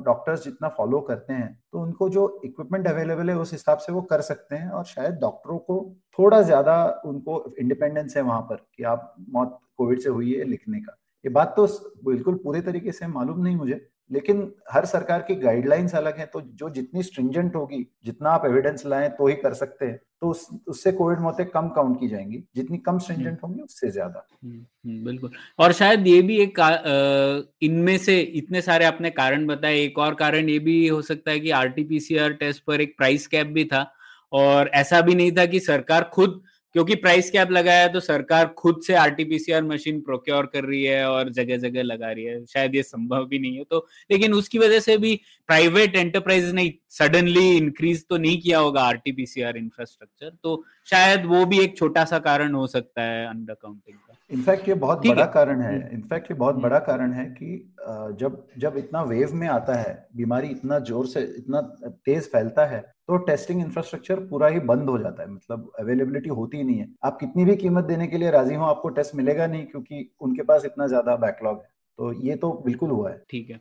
[0.05, 4.01] डॉक्टर्स जितना फॉलो करते हैं तो उनको जो इक्विपमेंट अवेलेबल है उस हिसाब से वो
[4.01, 5.75] कर सकते हैं और शायद डॉक्टरों को
[6.19, 10.79] थोड़ा ज़्यादा उनको इंडिपेंडेंस है वहाँ पर कि आप मौत कोविड से हुई है लिखने
[10.79, 11.67] का। ये बात तो
[12.05, 16.41] बिल्कुल पूरे तरीके से मालूम नहीं मुझे लेकिन हर सरकार की गाइडलाइंस अलग है तो
[16.41, 20.47] जो जितनी स्ट्रिंजेंट होगी जितना आप एविडेंस लाएँ तो ही कर सकते हैं। तो उस,
[20.67, 24.25] उससे कोविड मौतें कम काउंट की जाएँगी। जितनी कम स्ट्रिंजेंट होंगी उससे ज़्यादा।
[24.85, 26.59] बिल्कुल। और शायद ये भी एक
[27.63, 31.39] इनमें से इतने सारे आपने कारण बताए। एक और कारण ये भी हो सकता है
[31.39, 33.85] कि आरटीपीसीआर टेस्ट पर एक प्राइस कैप भी था।
[34.31, 36.41] और ऐसा भी नहीं था कि सरकार खुद
[36.77, 41.07] क्योंकि प्राइस कैप लगाया है तो सरकार खुद से आरटीपीसीआर मशीन प्रोक्योर कर रही है
[41.09, 43.77] और जगह जगह लगा रही है। शायद ये संभव भी नहीं है। तो
[44.11, 45.15] लेकिन उसकी वजह से भी
[45.49, 51.59] प्राइवेट एंटरप्राइज ने सडनली इंक्रीज तो नहीं किया होगा आरटीपीसीआर इंफ्रास्ट्रक्चर तो शायद वो भी
[51.59, 55.61] एक छोटा सा कारण हो सकता है अंडर काउंटिंग का। इनफैक्ट ये बहुत बड़ा कारण
[55.61, 56.33] है। In fact hmm.
[56.33, 57.73] ये बहुत हम्म। बड़ा कारण है कि
[58.19, 61.61] जब जब इतना वेव में आता है बीमारी इतना ज़ोर से इतना
[62.05, 66.57] तेज फैलता है तो टेस्टिंग इंफ्रास्ट्रक्चर पूरा ही बंद हो जाता है। मतलब अवेलेबिलिटी होती
[66.57, 69.47] ही नहीं है। आप कितनी भी कीमत देने के लिए राज़ी हो, आपको टेस्ट मिलेगा
[69.47, 73.49] नहीं क्योंकि उनके पास इतना ज़्यादा बैकलॉग है। तो ये तो बिल्कुल हुआ है। ठीक
[73.49, 73.59] है।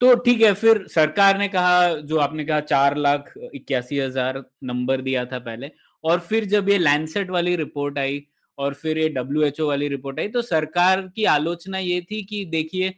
[0.00, 5.00] तो ठीक है, फिर सरकार ने कहा, जो आपने कहा चार लाख इक्यासी हज़ार नंबर
[5.00, 5.70] दिया था पहले,
[6.04, 8.18] और फिर जब ये लैंडसेट वाली रिपोर्ट आई
[8.58, 12.94] और फिर ये डब्ल्यू वाली रिपोर्ट आई। तो सरकार की आलोचना ये थी कि देखिए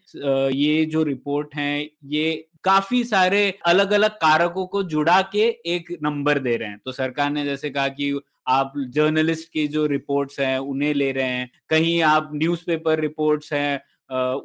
[0.54, 6.38] ये जो रिपोर्ट है, ये काफ़ी सारे अलग अलग कारकों को जुड़ा के एक नंबर
[6.38, 8.18] दे रहे हैं। तो सरकार ने जैसे कहा कि
[8.48, 13.80] आप जर्नलिस्ट की जो रिपोर्ट्स हैं, उन्हें ले रहे हैं। कहीं आप न्यूज़पेपर रिपोर्ट्स हैं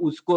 [0.03, 0.35] उसको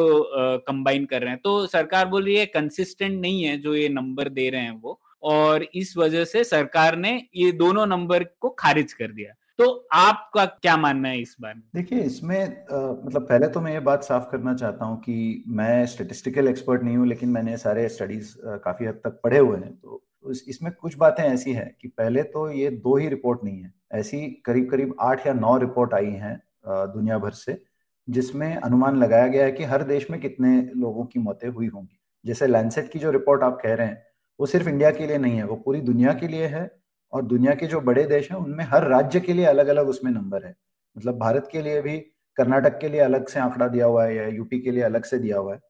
[0.67, 4.29] कंबाइन कर रहे हैं। तो सरकार बोल रही है कंसिस्टेंट नहीं है जो ये नंबर
[4.29, 8.93] दे रहे हैं वो। और इस वजह से सरकार ने ये दोनों नंबर को खारिज
[8.93, 13.61] कर दिया। तो आपका क्या मानना है इस बारे देखिए इसमें आ, मतलब पहले तो
[13.61, 17.57] मैं ये बात साफ़ करना चाहता हूँ कि मैं स्टेटिस्टिकल एक्सपर्ट नहीं हूँ लेकिन मैंने
[17.57, 20.03] सारे स्टडीज़ काफ़ी हद तक पढ़े हुए हैं। तो
[20.49, 24.27] इसमें कुछ बातें ऐसी हैं कि पहले तो ये दो ही रिपोर्ट नहीं है। ऐसी
[24.47, 27.61] करीब करीब आठ या नौ रिपोर्ट आई हैं दुनिया भर से
[28.09, 31.99] जिसमें अनुमान लगाया गया है कि हर देश में कितने लोगों की मौतें हुई होंगी।
[32.25, 34.03] जैसे लैंडसेट की जो रिपोर्ट आप कह रहे हैं
[34.41, 36.65] वो सिर्फ़ इंडिया के लिए नहीं है वो पूरी दुनिया के लिए है
[37.13, 40.11] और दुनिया के जो बड़े देश हैं, उनमें हर राज्य के लिए अलग अलग उसमें
[40.13, 40.55] नंबर है।
[40.97, 41.99] मतलब भारत के लिए भी,
[42.37, 45.19] कर्नाटक के लिए अलग से आंकड़ा दिया हुआ है या यूपी के लिए अलग से
[45.19, 45.61] दिया हुआ है।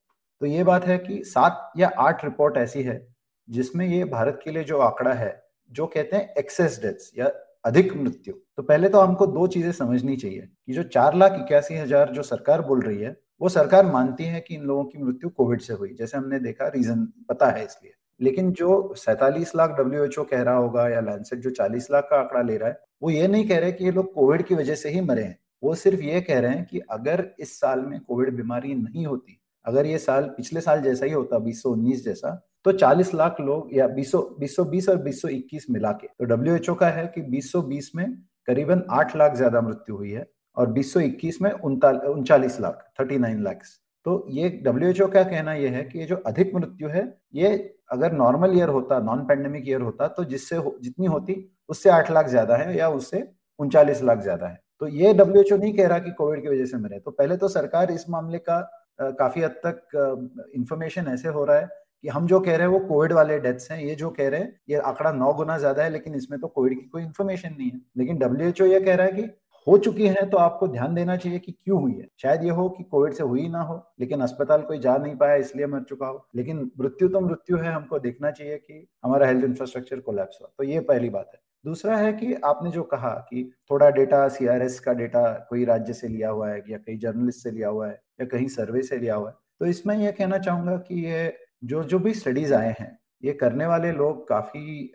[0.41, 3.01] तो ये बात है कि सात या आठ रिपोर्ट ऐसी है,
[3.49, 7.31] जिसमें ये भारत के लिए जो आंकड़ा है, जो कहते हैं एक्सेस डेथ्स या
[7.65, 11.75] अधिक मृत्यु। तो पहले तो हमको दो चीज़ें समझनी चाहिए कि जो चार लाख इक्यासी
[11.75, 15.31] हज़ार जो सरकार बोल रही है, वो सरकार मानती है कि इन लोगों की मृत्यु
[15.31, 20.25] कोविड से हुई, जैसे हमने देखा रीजन, पता है इसलिए। लेकिन जो सैतालीस लाख डब्ल्यूएचओ
[20.25, 23.27] कह रहा होगा या लैंडसेट जो चालीस लाख का आंकड़ा ले रहा है, वो ये
[23.29, 26.01] नहीं कह रहे कि ये लोग कोविड की वजह से ही मरे हैं। वो सिर्फ़
[26.03, 29.99] ये कह रहे हैं कि अगर इस साल में कोविड बीमारी नहीं होती, अगर ये
[29.99, 34.89] साल, पिछले साल जैसा ही होता, बीस जैसा तो 40 लाख लोग या बीस बीस
[34.89, 38.07] और बीस मिला के तो डब्ल्यू का है कि बीस में
[38.49, 40.27] करीबन आठ लाख ज़्यादा मृत्यु हुई है
[40.57, 40.97] और बीस
[41.43, 43.63] में उनचालीस लाख, थर्टी नाइन लाख
[44.07, 47.03] तो ये डब्ल्यू एच ओ का कहना यह है कि ये जो अधिक मृत्यु है,
[47.35, 51.35] ये अगर नॉर्मल ईयर होता नॉन पेंडेमिक ईयर होता तो जिससे हो, जितनी होती
[51.69, 55.73] उससे आठ लाख ज़्यादा है या उससे उनचालीस लाख ज़्यादा है। तो ये डब्ल्यू नहीं
[55.77, 58.57] कह रहा कि कोविड की वजह से मरे। तो पहले तो सरकार इस मामले का
[58.99, 61.69] आ, काफ़ी हद तक इंफॉर्मेशन ऐसे हो रहा है
[62.05, 64.41] कि हम जो कह रहे हैं वो कोविड वाले डेथ्स हैं। ये जो कह रहे
[64.41, 67.71] हैं ये आंकड़ा नौ गुना ज़्यादा है लेकिन इसमें तो कोविड की कोई इन्फॉर्मेशन नहीं
[67.71, 69.23] है। लेकिन डब्ल्यूएचओ ये कह रहा है कि
[69.67, 72.69] हो चुकी है तो आपको ध्यान देना चाहिए कि क्यों हुई है। शायद ये हो
[72.69, 76.07] कि कोविड से हुई ना हो, लेकिन अस्पताल कोई जा नहीं पाया, इसलिए मर चुका
[76.07, 80.51] हो। लेकिन मृत्यु तो मृत्यु है, हमको देखना चाहिए कि हमारा हेल्थ इंफ्रास्ट्रक्चर कोलैप्स हुआ।
[80.59, 84.79] तो ये पहली बात है। दूसरा है कि आपने जो कहा कि थोड़ा डेटा सीआरएस
[84.81, 88.01] का डेटा कोई राज्य से लिया हुआ है या कहीं जर्नलिस्ट से लिया हुआ है
[88.21, 91.33] या कहीं सर्वे से लिया हुआ है तो इसमें यह कहना चाहूँगा कि ये
[91.65, 94.93] जो जो भी स्टडीज़ आए हैं, ये करने वाले लोग काफ़ी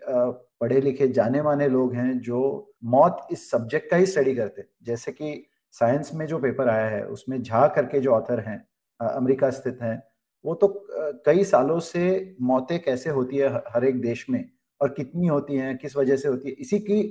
[0.62, 2.40] पढ़े लिखे जाने माने लोग हैं जो
[2.84, 6.88] मौत इस सब्जेक्ट का ही स्टडी करते हैं। जैसे कि साइंस में जो पेपर आया
[6.88, 8.58] है, उसमें झा करके जो ऑथर हैं
[9.00, 10.02] अमेरिका स्थित हैं,
[10.44, 10.68] वो तो
[11.26, 14.44] कई सालों से मौतें कैसे होती है, हर एक देश में
[14.80, 17.02] और कितनी होती हैं, किस वजह से होती है, इसी की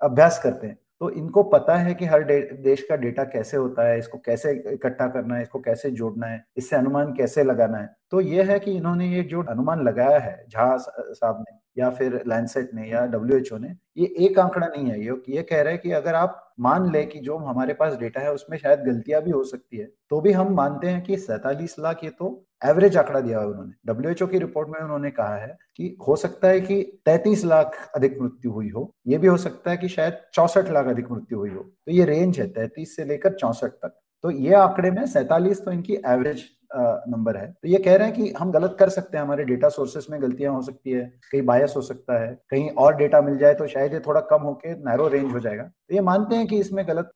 [0.00, 2.22] अभ्यास करते हैं। तो इनको पता है कि हर
[2.62, 6.44] देश का डेटा कैसे होता है, इसको कैसे इकट्ठा करना है, इसको कैसे जोड़ना है,
[6.56, 7.88] इससे अनुमान कैसे लगाना है?
[8.10, 12.22] तो ये है कि इन्होंने ये जो अनुमान लगाया है झा साहब ने या फिर
[12.28, 15.62] लैंडसेट ने या डब्ल्यू एच ओ ने, ये एक आंकड़ा नहीं है। ये ये कह
[15.62, 18.80] रहे हैं कि अगर आप मान ले कि जो हमारे पास डेटा है, उसमें शायद
[18.82, 22.28] गलतियाँ भी हो सकती है तो भी हम मानते हैं कि सैतालीस लाख ये तो
[22.62, 26.48] एवरेज आंकड़ा दिया है उन्होंने। डब्ल्यू की रिपोर्ट में उन्होंने कहा है कि हो सकता
[26.48, 30.20] है कि तैतीस लाख अधिक मृत्यु हुई हो। ये भी हो सकता है कि शायद
[30.34, 33.98] चौसठ लाख अधिक मृत्यु हुई हो। तो ये रेंज है तैतीस से लेकर चौसठ तक।
[34.24, 36.44] तो ये आंकड़े में सैतालीस तो इनकी एवरेज
[36.74, 39.68] नंबर है। तो ये कह रहे हैं कि हम गलत कर सकते हैं। हमारे डेटा
[39.68, 43.38] सोर्सेस में गलतियाँ हो सकती है। कहीं बायस हो सकता है। कहीं और डेटा मिल
[43.38, 46.46] जाए तो शायद ये थोड़ा कम होके नैरो रेंज हो जाएगा। तो ये मानते हैं
[46.46, 47.10] कि इसमें गलत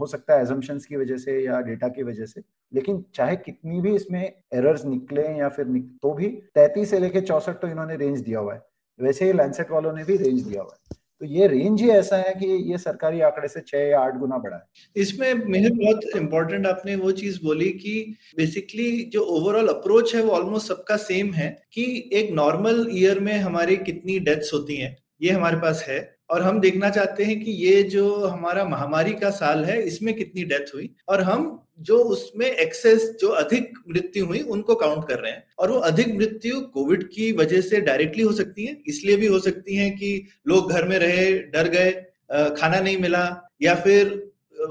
[0.00, 2.40] हो सकता है एजम्पन्स की वजह से या डेटा की वजह से।
[2.72, 4.22] लेकिन चाहे कितनी भी इसमें
[4.54, 8.38] एरर्स निकले या फिर निक, तो भी तैतीस से लेके चौसठ तो इन्होंने रेंज दिया
[8.38, 8.62] हुआ है।
[8.98, 12.16] वैसे ही लैंसेट वालों ने भी रेंज दिया हुआ है। तो ये रेंज ही ऐसा
[12.16, 14.62] है कि ये सरकारी आंकड़े से छह या आठ गुना बड़ा है।
[14.96, 20.30] इसमें मेरे बहुत इंपॉर्टेंट आपने वो चीज़ बोली कि बेसिकली जो ओवरऑल अप्रोच है वो
[20.30, 25.30] ऑलमोस्ट सबका सेम है कि एक नॉर्मल ईयर में हमारी कितनी डेथ्स होती हैं ये
[25.30, 29.64] हमारे पास है। और हम देखना चाहते हैं कि ये जो हमारा महामारी का साल
[29.64, 30.90] है, इसमें कितनी डेथ हुई?
[31.08, 35.70] और हम जो उसमें एक्सेस, जो अधिक मृत्यु हुई, उनको काउंट कर रहे हैं। और
[35.70, 39.76] वो अधिक मृत्यु कोविड की वजह से डायरेक्टली हो सकती है, इसलिए भी हो सकती
[39.76, 41.90] है कि लोग घर में रहे, डर गए
[42.30, 43.24] खाना नहीं मिला,
[43.62, 44.08] या फिर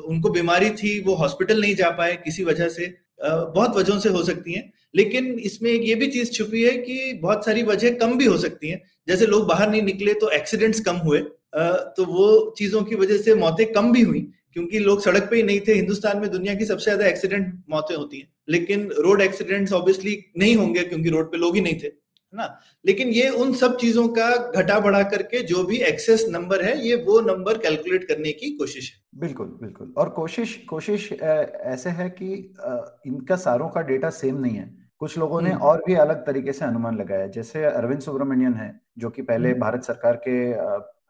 [0.05, 4.23] उनको बीमारी थी, वो हॉस्पिटल नहीं जा पाए किसी वजह से। बहुत वजहों से हो
[4.23, 8.25] सकती हैं, लेकिन इसमें ये भी चीज़ छुपी है कि बहुत सारी वजह कम भी
[8.25, 11.19] हो सकती हैं। जैसे लोग बाहर नहीं निकले तो एक्सीडेंट्स कम हुए
[11.55, 14.21] तो वो चीज़ों की वजह से मौतें कम भी हुई
[14.53, 17.95] क्योंकि लोग सड़क पे ही नहीं थे। हिंदुस्तान में दुनिया की सबसे ज़्यादा एक्सीडेंट मौतें
[17.95, 21.87] होती हैं। लेकिन रोड एक्सीडेंट्स ऑब्वियसली नहीं होंगे क्योंकि रोड पे लोग ही नहीं थे
[21.87, 22.47] है ना?
[22.85, 26.95] लेकिन ये उन सब चीज़ों का घटा बढ़ा करके जो भी एक्सेस नंबर है ये
[27.03, 32.33] वो नंबर कैलकुलेट करने की कोशिश है। बिल्कुल बिल्कुल। और कोशिश कोशिश ऐसे है कि
[33.07, 36.53] इनका सारों का डेटा सेम नहीं है। कुछ लोगों ने हम्म। और भी अलग तरीके
[36.53, 40.35] से अनुमान लगाया जैसे अरविंद सुब्रमण्यन है जो कि पहले हम्म। भारत सरकार के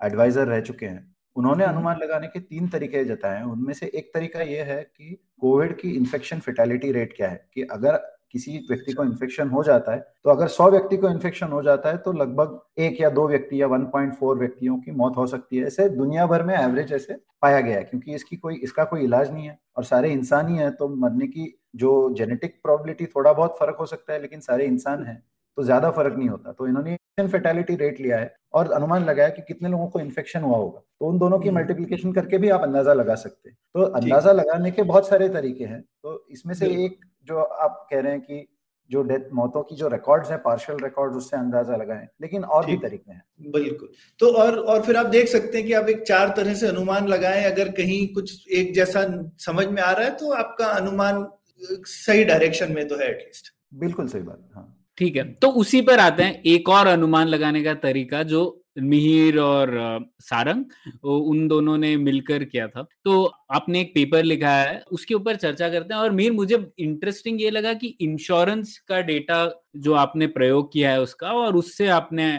[0.02, 3.86] एडवाइजर रह चुके हैं। उन्होंने हम्म। अनुमान लगाने के तीन तरीके जताए हैं। उनमें से
[3.86, 7.50] एक तरीका यह है कि कोविड की इन्फेक्शन फेटेलिटी रेट क्या है?
[7.54, 7.98] कि अगर
[8.32, 11.90] किसी व्यक्ति को इन्फेक्शन हो जाता है तो अगर 100 व्यक्ति को इन्फेक्शन हो जाता
[11.90, 15.66] है तो लगभग एक या दो व्यक्ति या 1.4 व्यक्तियों की मौत हो सकती है।
[15.68, 19.32] ऐसे दुनिया भर में एवरेज ऐसे पाया गया है क्योंकि इसकी कोई इसका कोई इलाज
[19.34, 23.58] नहीं है और सारे इंसान ही है तो मरने की जो जेनेटिक प्रोबेबिलिटी थोड़ा बहुत
[23.60, 25.24] फ़र्क हो सकता है लेकिन सारे इंसान हैं।
[25.58, 29.42] तो ज़्यादा फ़र्क नहीं होता। तो इन्होंने फेटेलिटी रेट लिया है और अनुमान लगाया कि
[29.44, 32.62] कितने लोगों को इन्फेक्शन हुआ होगा। तो उन दोनों की मल्टीप्लीकेशन हम्म। करके भी आप
[32.62, 36.68] अंदाज़ा लगा सकते हैं। तो अंदाज़ा लगाने के बहुत सारे तरीके हैं। तो इसमें से
[36.86, 38.46] एक जो आप कह रहे हैं कि
[38.90, 42.76] जो डेथ मौतों की जो रिकॉर्ड्स हैं पार्शियल रिकॉर्ड्स उससे अंदाज़ा लगाएँ लेकिन और भी
[42.78, 43.90] तरीके हैं। बिल्कुल।
[44.20, 47.08] तो और और फिर आप देख सकते हैं कि आप एक चार तरह से अनुमान
[47.08, 49.08] लगाएँ। अगर कहीं कुछ एक जैसा
[49.46, 51.28] समझ में आ रहा है तो आपका अनुमान
[51.88, 56.00] सही डायरेक्शन में तो है एटलीस्ट बिल्कुल सही बात हाँ। ठीक है तो उसी पर
[56.00, 59.70] आते हैं एक और अनुमान लगाने का तरीका जो मिहिर और
[60.22, 65.36] सारंग उन दोनों ने मिलकर किया था। तो आपने एक पेपर लिखा है, उसके ऊपर
[65.36, 70.28] चर्चा करते हैं और मीर, मुझे इंटरेस्टिंग ये लगा कि इंश्योरेंस का डेटा जो आपने
[70.30, 72.32] प्रयोग किया है उसका और उससे आपने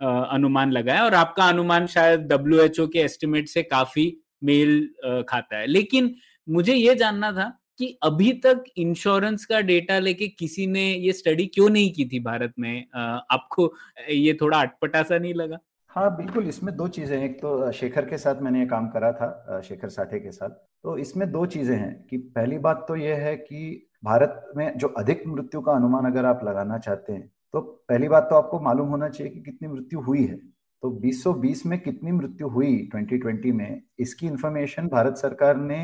[0.00, 4.12] अनुमान लगाया और आपका अनुमान शायद WHO के एस्टिमेट से काफ़ी
[4.44, 4.88] मेल
[5.28, 6.14] खाता है। लेकिन
[6.48, 11.46] मुझे ये जानना था कि अभी तक इंश्योरेंस का डेटा लेके किसी ने ये स्टडी
[11.46, 12.86] क्यों नहीं की थी भारत में?
[12.94, 13.72] आपको
[14.10, 15.58] ये थोड़ा अटपटा सा नहीं लगा?
[15.90, 19.60] हाँ बिल्कुल, इसमें दो चीज़ें एक तो शेखर के साथ मैंने ये काम करा था
[19.62, 23.36] शेखर साठे के साथ। तो इसमें दो चीज़ें हैं कि पहली बात तो यह है
[23.36, 28.08] कि भारत में जो अधिक मृत्यु का अनुमान अगर आप लगाना चाहते हैं तो पहली
[28.08, 30.36] बात तो आपको मालूम होना चाहिए कि कितनी मृत्यु हुई है।
[30.82, 35.82] तो 2020 में कितनी मृत्यु हुई 2020 में, इसकी इंफॉर्मेशन भारत सरकार ने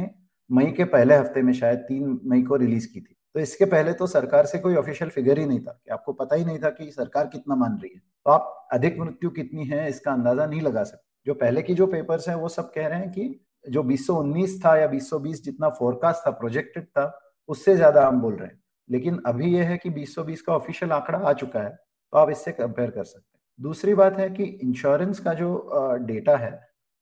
[0.50, 3.92] मई के पहले हफ़्ते में शायद तीन मई को रिलीज़ की थी। तो इसके पहले
[3.92, 6.70] तो सरकार से कोई ऑफिशियल फिगर ही नहीं था कि आपको पता ही नहीं था
[6.70, 10.60] कि सरकार कितना मान रही है। तो आप अधिक मृत्यु कितनी है इसका अंदाज़ा नहीं
[10.62, 13.82] लगा सकते। जो पहले की जो पेपर्स हैं वो सब कह रहे हैं कि जो
[13.82, 18.60] 2019 था या 2020 जितना फोरकास्ट था प्रोजेक्टेड था, उससे ज़्यादा हम बोल रहे हैं।
[18.88, 22.52] लेकिन अभी यह है कि 2020 का ऑफिशियल आंकड़ा आ चुका है तो आप इससे
[22.52, 26.50] कंपेयर कर सकते हैं। दूसरी बात है कि इंश्योरेंस का जो डेटा है,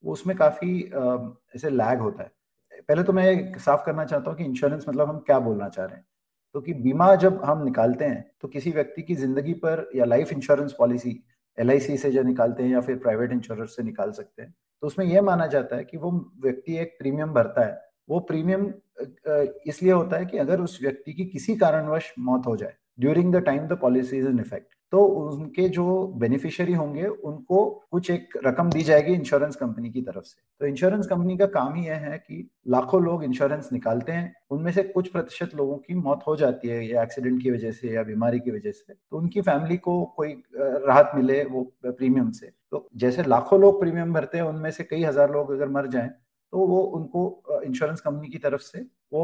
[0.03, 0.79] वो उसमें काफ़ी
[1.55, 2.31] ऐसे लैग होता है।
[2.79, 5.95] पहले तो मैं साफ़ करना चाहता हूँ कि इंश्योरेंस मतलब हम क्या बोलना चाह रहे
[5.95, 6.05] हैं।
[6.55, 10.31] तो कि बीमा जब हम निकालते हैं तो किसी व्यक्ति की ज़िंदगी पर या लाइफ
[10.33, 11.19] इंश्योरेंस पॉलिसी
[11.57, 15.05] एलआईसी से जो निकालते हैं या फिर प्राइवेट इंश्योरेंस से निकाल सकते हैं तो उसमें
[15.05, 16.11] यह माना जाता है कि वो
[16.41, 18.65] व्यक्ति एक प्रीमियम भरता है। वो प्रीमियम
[19.67, 23.43] इसलिए होता है कि अगर उस व्यक्ति की किसी कारणवश मौत हो जाए during the
[23.45, 25.85] time the policy is in effect तो उनके जो
[26.17, 31.07] बेनिफिशियरी होंगे, उनको कुछ एक रकम दी जाएगी इंश्योरेंस कंपनी की तरफ़ से। तो इंश्योरेंस
[31.07, 35.07] कंपनी का काम ही यह है कि लाखों लोग इंश्योरेंस निकालते हैं, उनमें से कुछ
[35.07, 38.51] प्रतिशत लोगों की मौत हो जाती है, या एक्सीडेंट की वजह से, या बीमारी की
[38.51, 43.59] वजह से। तो उनकी फैमिली को कोई राहत मिले वो प्रीमियम से। तो जैसे लाखों
[43.61, 46.09] लोग प्रीमियम भरते हैं, उनमें से कई हज़ार लोग अगर मर जाए
[46.53, 47.21] तो वो उनको
[47.65, 48.79] इंश्योरेंस कंपनी की तरफ़ से
[49.13, 49.23] वो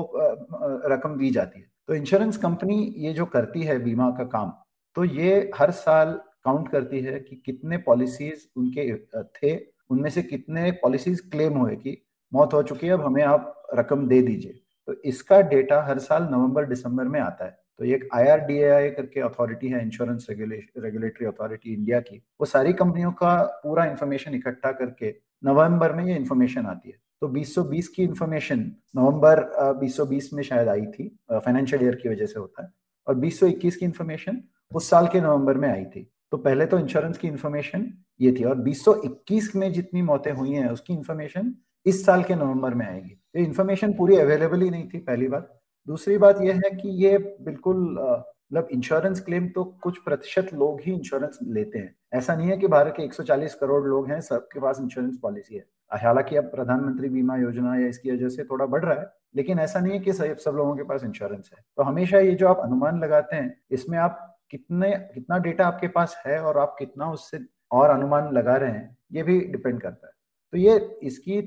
[0.87, 4.51] रकम दी जाती है। तो इंश्योरेंस कंपनी ये जो करती है बीमा का काम
[4.95, 6.13] तो ये हर साल
[6.45, 9.55] काउंट करती है कि कितने पॉलिसीज़ उनके थे,
[9.89, 11.97] उनमें से कितने पॉलिसीज़ क्लेम हुए कि
[12.33, 16.23] मौत हो चुकी है, अब हमें आप रकम दे दीजिए। तो इसका डेटा हर साल
[16.23, 21.99] नवंबर, दिसंबर में आता है। तो एक आई करके अथॉरिटी है इंश्योरेंस रेगुलेटरी अथॉरिटी इंडिया
[21.99, 26.95] की। वो सारी कंपनियों का पूरा इंफॉर्मेशन इकट्ठा करके नवंबर में ये इंफॉर्मेशन आती है।
[27.21, 28.59] तो 2020 की इंफॉर्मेशन
[28.95, 29.39] नवंबर
[29.79, 32.71] 2020 में शायद आई थी फाइनेंशियल ईयर की वजह से होता है।
[33.07, 34.41] और 2021 की इंफॉर्मेशन
[34.73, 37.87] उस साल के नवंबर में आई थी। तो पहले तो इंश्योरेंस की इंफॉर्मेशन
[38.21, 41.53] ये थी और 2021 में जितनी मौतें हुई हैं, उसकी इंफॉर्मेशन
[41.85, 45.59] इस साल के नवंबर में आएगी। तो इंफॉर्मेशन पूरी अवेलेबल ही नहीं थी पहली बात।
[45.87, 50.91] दूसरी बात यह है कि ये बिल्कुल मतलब इंश्योरेंस क्लेम तो कुछ प्रतिशत लोग ही
[50.93, 54.79] इंश्योरेंस लेते हैं। ऐसा नहीं है कि भारत के 140 करोड़ लोग हैं, सबके पास
[54.81, 58.99] इंश्योरेंस पॉलिसी है। हालाँकि अब प्रधानमंत्री बीमा योजना या इसकी वजह से थोड़ा बढ़ रहा
[58.99, 62.31] है, लेकिन ऐसा नहीं है कि सब लोगों के पास इंश्योरेंस है। तो हमेशा ये
[62.31, 66.75] जो आप अनुमान लगाते हैं, इसमें आप कितने, कितना डेटा आपके पास है और आप
[66.79, 67.39] कितना उससे
[67.71, 70.13] और अनुमान लगा रहे हैं, ये भी डिपेंड करता है।
[70.53, 71.41] तो ये इसकी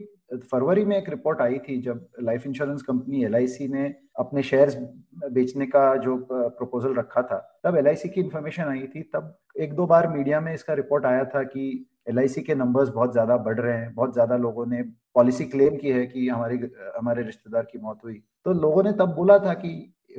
[0.53, 3.85] फरवरी में एक रिपोर्ट आई थी जब लाइफ इंश्योरेंस कंपनी एलआईसी ने
[4.19, 4.77] अपने शेयर्स
[5.33, 9.87] बेचने का जो प्रपोजल रखा था, तब एलआईसी की इंफॉर्मेशन आई थी, तब एक दो
[9.87, 13.77] बार मीडिया में इसका रिपोर्ट आया था कि LIC के नंबर्स बहुत ज़्यादा बढ़ रहे
[13.77, 14.83] हैं, बहुत ज़्यादा लोगों ने
[15.14, 16.59] पॉलिसी क्लेम की है कि हमारी,
[16.99, 19.71] हमारे रिश्तेदार की मौत हुई। तो लोगों ने तब बोला था कि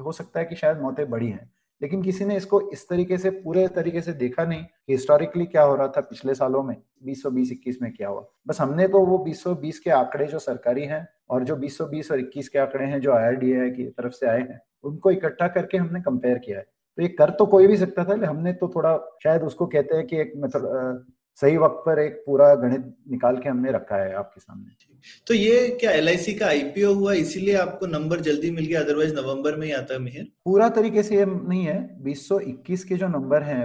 [0.01, 1.49] हो सकता है कि शायद मौतें बढ़ी हैं।
[1.81, 5.63] लेकिन किसी ने इसको इस तरीके से, पूरे तरीके से देखा नहीं कि हिस्टोरिकली क्या
[5.63, 9.17] हो रहा था पिछले सालों में 2020 21 में क्या हुआ। बस हमने तो वो
[9.25, 13.13] 2020 के आंकड़े जो सरकारी हैं और जो 2020 और 21 के आंकड़े हैं जो
[13.13, 16.65] आई की तरफ़ से आए हैं, उनको इकट्ठा करके हमने कंपेयर किया है।
[16.97, 20.05] तो ये कर तो कोई भी सकता था हमने तो थोड़ा शायद उसको कहते हैं
[20.07, 21.05] कि एक मतलब
[21.41, 24.95] सही वक्त पर एक पूरा गणित निकाल के हमने रखा है आपके सामने
[25.27, 29.55] तो ये क्या एलआईसी का आईपीओ हुआ इसीलिए आपको नंबर जल्दी मिल गया अदरवाइज़ नवंबर
[29.55, 33.43] में ही आता है मेहर पूरा तरीके से ये नहीं है 2021 के जो नंबर
[33.43, 33.59] हैं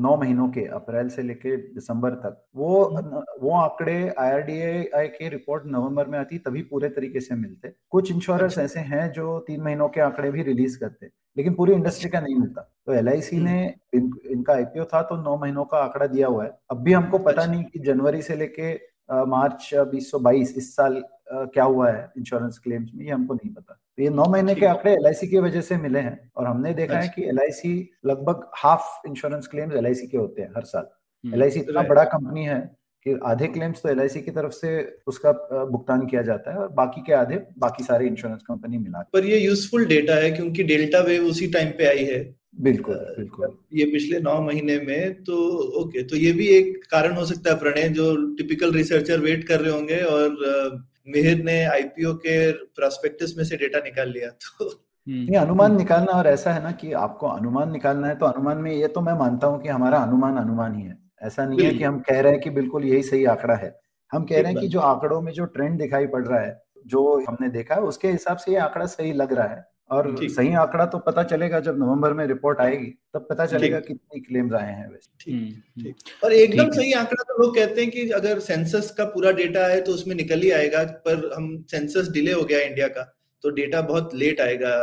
[0.00, 5.66] नौ महीनों के अप्रैल से लेके दिसंबर तक वो हम्म। वो आंकड़े आई के रिपोर्ट
[5.68, 9.62] नवंबर में आती तभी पूरे तरीके से मिलते कुछ इंश्योरेंस अच्छा। ऐसे हैं जो तीन
[9.62, 13.74] महीनों के आंकड़े भी रिलीज़ करते लेकिन पूरी इंडस्ट्री का नहीं मिलता। तो एलआईसी ने
[13.94, 17.18] इन, इनका आईपीओ था तो नौ महीनों का आंकड़ा दिया हुआ है। अब भी हमको
[17.18, 18.72] पता अच्छा। नहीं कि जनवरी से लेके
[19.12, 24.02] मार्च 2022 इस साल क्या हुआ है इंश्योरेंस क्लेम्स में ये हमको नहीं पता। तो
[24.02, 27.08] ये नौ महीने के आंकड़े एलआईसी की वजह से मिले हैं और हमने देखा है
[27.08, 30.88] अच्छा। कि एल लगभग हाफ़ इंश्योरेंस क्लेम्स LIC के होते हैं हर साल।
[31.34, 34.70] एल हम्म। इतना बड़ा कंपनी है कि आधे क्लेम्स तो एल की तरफ़ से
[35.06, 35.32] उसका
[35.66, 39.38] भुगतान किया जाता है और बाकी के आधे बाकी सारे इंश्योरेंस कंपनी मिला पर ये
[39.38, 42.18] यूजफुल डेटा है क्योंकि डेल्टा वेव उसी टाइम पे आई है।
[42.62, 45.36] बिल्कुल बिल्कुल। ये पिछले नौ महीने में तो
[45.80, 49.60] ओके तो ये भी एक कारण हो सकता है प्रणय जो टिपिकल रिसर्चर वेट कर
[49.60, 54.68] रहे होंगे और मेहर ने आईपीओ के प्रोस्पेक्टस में से डेटा निकाल लिया तो।
[55.06, 58.58] हम्म। ये अनुमान निकालना और ऐसा है ना कि आपको अनुमान निकालना है तो अनुमान
[58.58, 61.72] में ये तो मैं मानता हूँ कि हमारा अनुमान अनुमान ही है। ऐसा नहीं है
[61.74, 63.74] कि हम कह रहे हैं कि बिल्कुल यही सही आंकड़ा है।
[64.12, 67.02] हम कह रहे हैं कि जो आंकड़ों में जो ट्रेंड दिखाई पड़ रहा है जो
[67.28, 70.84] हमने देखा है उसके हिसाब से ये आंकड़ा सही लग रहा है। और सही आंकड़ा
[70.86, 74.88] तो पता चलेगा जब नवंबर में रिपोर्ट आएगी तब पता चलेगा कितनी क्लेम्स आए हैं
[74.90, 78.90] वैसे। ठीक हम्म, ठीक। और एकदम सही आंकड़ा तो लोग कहते हैं कि अगर सेंसस
[78.98, 82.60] का पूरा डेटा है तो उसमें निकल ही आएगा पर हम सेंसस डिले हो गया
[82.60, 83.02] इंडिया का
[83.44, 84.74] तो डेटा बहुत लेट आएगा।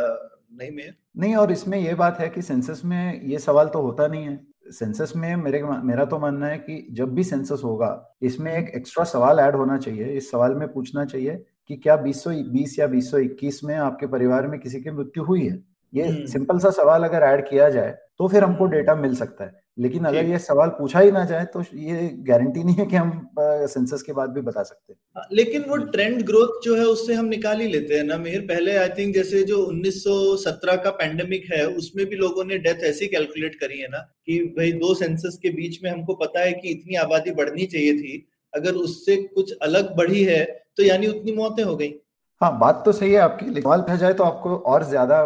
[0.53, 4.07] नहीं में नहीं और इसमें यह बात है कि सेंसस में ये सवाल तो होता
[4.07, 7.89] नहीं है। सेंसस में मेरे मेरा तो मानना है कि जब भी सेंसस होगा
[8.21, 12.79] इसमें एक एक्स्ट्रा सवाल ऐड होना चाहिए इस सवाल में पूछना चाहिए कि क्या 2020
[12.79, 16.69] या 2021 में आपके परिवार में किसी की मृत्यु हुई है ये सिंपल हम्म। सा
[16.73, 20.37] सवाल अगर ऐड किया जाए तो फिर हमको डेटा मिल सकता है। लेकिन अगर ये
[20.39, 24.29] सवाल पूछा ही ना जाए तो ये गारंटी नहीं है कि हम सेंसस के बाद
[24.29, 27.67] भी बता सकते हैं। हाँ, लेकिन वो ट्रेंड ग्रोथ जो है उससे हम निकाल ही
[27.67, 32.15] लेते हैं ना मेहर। पहले आई थिंक जैसे जो 1917 का पैंडेमिक है उसमें भी
[32.15, 35.89] लोगों ने डेथ ऐसी कैलकुलेट करी है ना कि भाई दो सेंसस के बीच में
[35.91, 40.43] हमको पता है कि इतनी आबादी बढ़नी चाहिए थी अगर उससे कुछ अलग बढ़ी है
[40.77, 41.93] तो यानी उतनी मौतें हो गई।
[42.41, 45.19] हाँ बात तो सही है आपकी लेकिन सवाल जाए तो आपको और ज़्यादा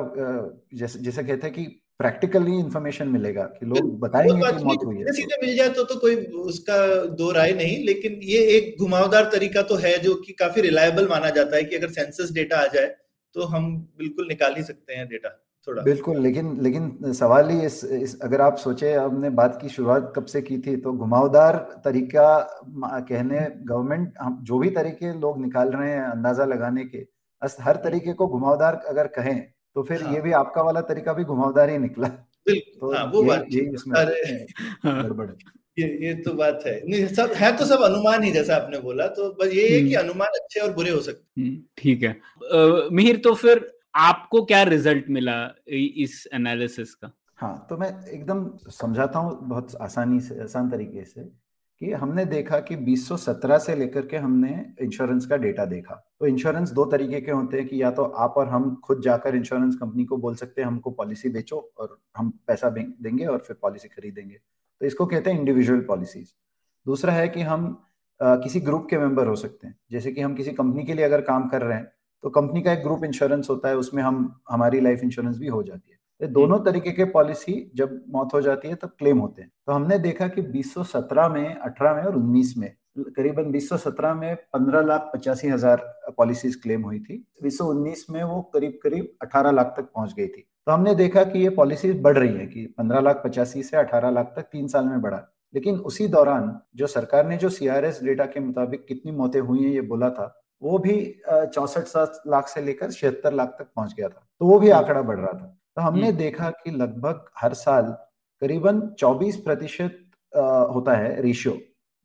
[0.76, 5.14] जैसे जैसे कहते हैं कि प्रैक्टिकली इंफॉर्मेशन मिलेगा कि लोग बताएँगे कि मौत हुई है।
[5.14, 6.78] सीधे मिल जाए तो तो कोई उसका
[7.18, 11.30] दो राय नहीं लेकिन ये एक घुमावदार तरीका तो है जो कि काफ़ी रिलायबल माना
[11.30, 12.96] जाता है कि अगर सेंसस डेटा आ जाए
[13.36, 15.30] तो हम बिल्कुल निकाल ही सकते हैं डेटा
[15.68, 20.12] थोड़ा। बिल्कुल लेकिन लेकिन सवाल ही इस, इस अगर आप सोचे हमने बात की शुरुआत
[20.16, 22.28] कब से की थी तो घुमावदार तरीका
[23.10, 27.06] कहने गवर्नमेंट हम जो भी तरीके लोग निकाल रहे हैं अंदाज़ा लगाने के
[27.62, 29.38] हर तरीके को घुमावदार अगर कहें
[29.80, 33.22] तो फिर हाँ। ये भी आपका वाला तरीका भी घुमावदार ही निकला। तो हाँ, वो
[33.24, 33.96] बात ये इसमें
[34.86, 35.30] गड़बड़
[35.78, 39.08] ये ये तो बात है। नहीं सब है तो सब अनुमान ही जैसा आपने बोला
[39.18, 42.90] तो बस ये है कि हम्म। अनुमान अच्छे और बुरे हो सकते हम्म, ठीक है।
[42.94, 43.66] मिहिर तो फिर
[43.96, 45.38] आपको क्या रिज़ल्ट मिला
[45.68, 47.12] इस एनालिसिस का?
[47.38, 51.22] हाँ तो मैं एकदम समझाता हूँ बहुत आसानी से आसान तरीके से।
[51.82, 54.50] कि हमने देखा कि 2017 से लेकर के हमने
[54.82, 58.34] इंश्योरेंस का डेटा देखा। तो इंश्योरेंस दो तरीके के होते हैं कि या तो आप
[58.38, 62.30] और हम खुद जाकर इंश्योरेंस कंपनी को बोल सकते हैं हमको पॉलिसी बेचो और हम
[62.48, 66.34] पैसा देंगे और फिर पॉलिसी खरीदेंगे। तो इसको कहते हैं इंडिविजुअल पॉलिसीज़
[66.86, 67.86] दूसरा है कि हम
[68.20, 71.06] आ, किसी ग्रुप के मेंबर हो सकते हैं। जैसे कि हम किसी कंपनी के लिए
[71.06, 71.86] अगर काम कर रहे हैं
[72.24, 74.18] तो कंपनी का एक ग्रुप इंश्योरेंस होता है उसमें हम
[74.50, 78.42] हमारी लाइफ इंश्योरेंस भी हो जाती है। तो दोनों तरीके के पॉलिसी जब मौत हो
[78.42, 82.16] जाती है तब क्लेम होते हैं। तो हमने देखा कि 2017 में 18 में और
[82.16, 82.72] 19 में
[83.18, 85.84] करीबन 2017 में 15 लाख पचासी हज़ार
[86.18, 90.46] पॉलिसीज़ क्लेम हुई थी। 2019 में वो करीब करीब 18 लाख तक पहुँच गई थी।
[90.68, 94.10] तो हमने देखा कि ये पॉलिसीज़ बढ़ रही है कि 15 लाख पचासी से 18
[94.10, 98.26] लाख तक तीन साल में बढ़ा। लेकिन उसी दौरान जो सरकार ने जो सीआरएस डेटा
[98.26, 100.96] के मुताबिक कितनी मौतें हुई हैं ये बोला था वो भी
[101.28, 104.80] चौसठ सात लाख से लेकर छिहत्तर लाख तक पहुँच गया था। तो वो भी हम्म।
[104.80, 107.84] आंकड़ा बढ़ रहा था। तो हमने हम्म। देखा कि लगभग हर साल
[108.42, 110.00] करीबन 24 प्रतिशत
[110.74, 111.58] होता है रेशियो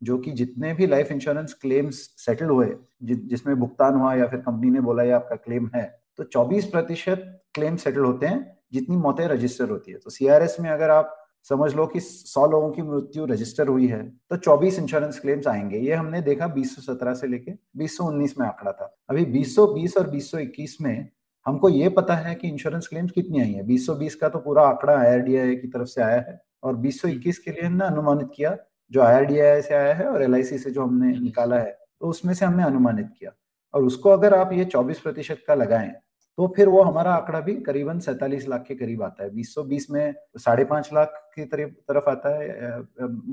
[0.03, 2.67] जो कि जितने भी लाइफ इंश्योरेंस क्लेम्स सेटल हुए
[3.03, 5.85] जि, जिसमें भुगतान हुआ या फिर कंपनी ने बोला ये आपका क्लेम है
[6.19, 8.39] तो 24 प्रतिशत क्लेम सेटल होते हैं
[8.73, 11.17] जितनी मौतें रजिस्टर होती है। तो सीआरएस में अगर आप
[11.47, 15.79] समझ लो कि 100 लोगों की मृत्यु रजिस्टर हुई है तो 24 इंश्योरेंस क्लेम्स आएँगे।
[15.79, 21.09] ये हमने देखा 2017 से लेके 2019 में आंकड़ा था। अभी 2020 और 2021 में
[21.47, 23.63] हमको ये पता है कि इंश्योरेंस क्लेम्स कितनी आई है?
[23.65, 27.63] 2020 का तो पूरा आंकड़ा आई की तरफ़ से आया है और 2021 के लिए
[27.63, 28.57] हमने अनुमानित किया
[28.91, 29.27] जो आई
[29.63, 31.71] से आया है और एलआईसी से जो हमने निकाला है
[32.01, 33.31] तो उसमें से हमने अनुमानित किया।
[33.75, 35.91] और उसको अगर आप ये 24 प्रतिशत का लगाएँ
[36.39, 39.63] तो फिर वो हमारा आंकड़ा भी करीबन सैतालीस लाख के करीब आता है। बीस सौ
[39.65, 42.79] बीस में साढ़े पाँच लाख की तरफ़ तरफ़ आता है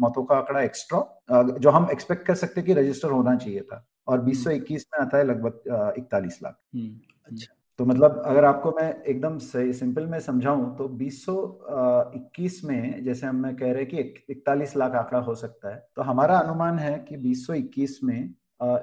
[0.02, 4.22] मौतों का आंकड़ा एक्स्ट्रा जो हम एक्सपेक्ट कर सकते कि रजिस्टर होना चाहिए था। और
[4.22, 7.00] बीस सौ इक्कीस में आता है लगभग इकतालीस लाख। हम्म,
[7.32, 13.28] अच्छा। तो मतलब अगर आपको मैं एकदम सही, सिंपल में समझाऊं तो 2021 में जैसे
[13.28, 16.78] हम मैं कह रहे हैं कि इकतालीस लाख आंकड़ा हो सकता है। तो हमारा अनुमान
[16.80, 18.34] है कि 2021 में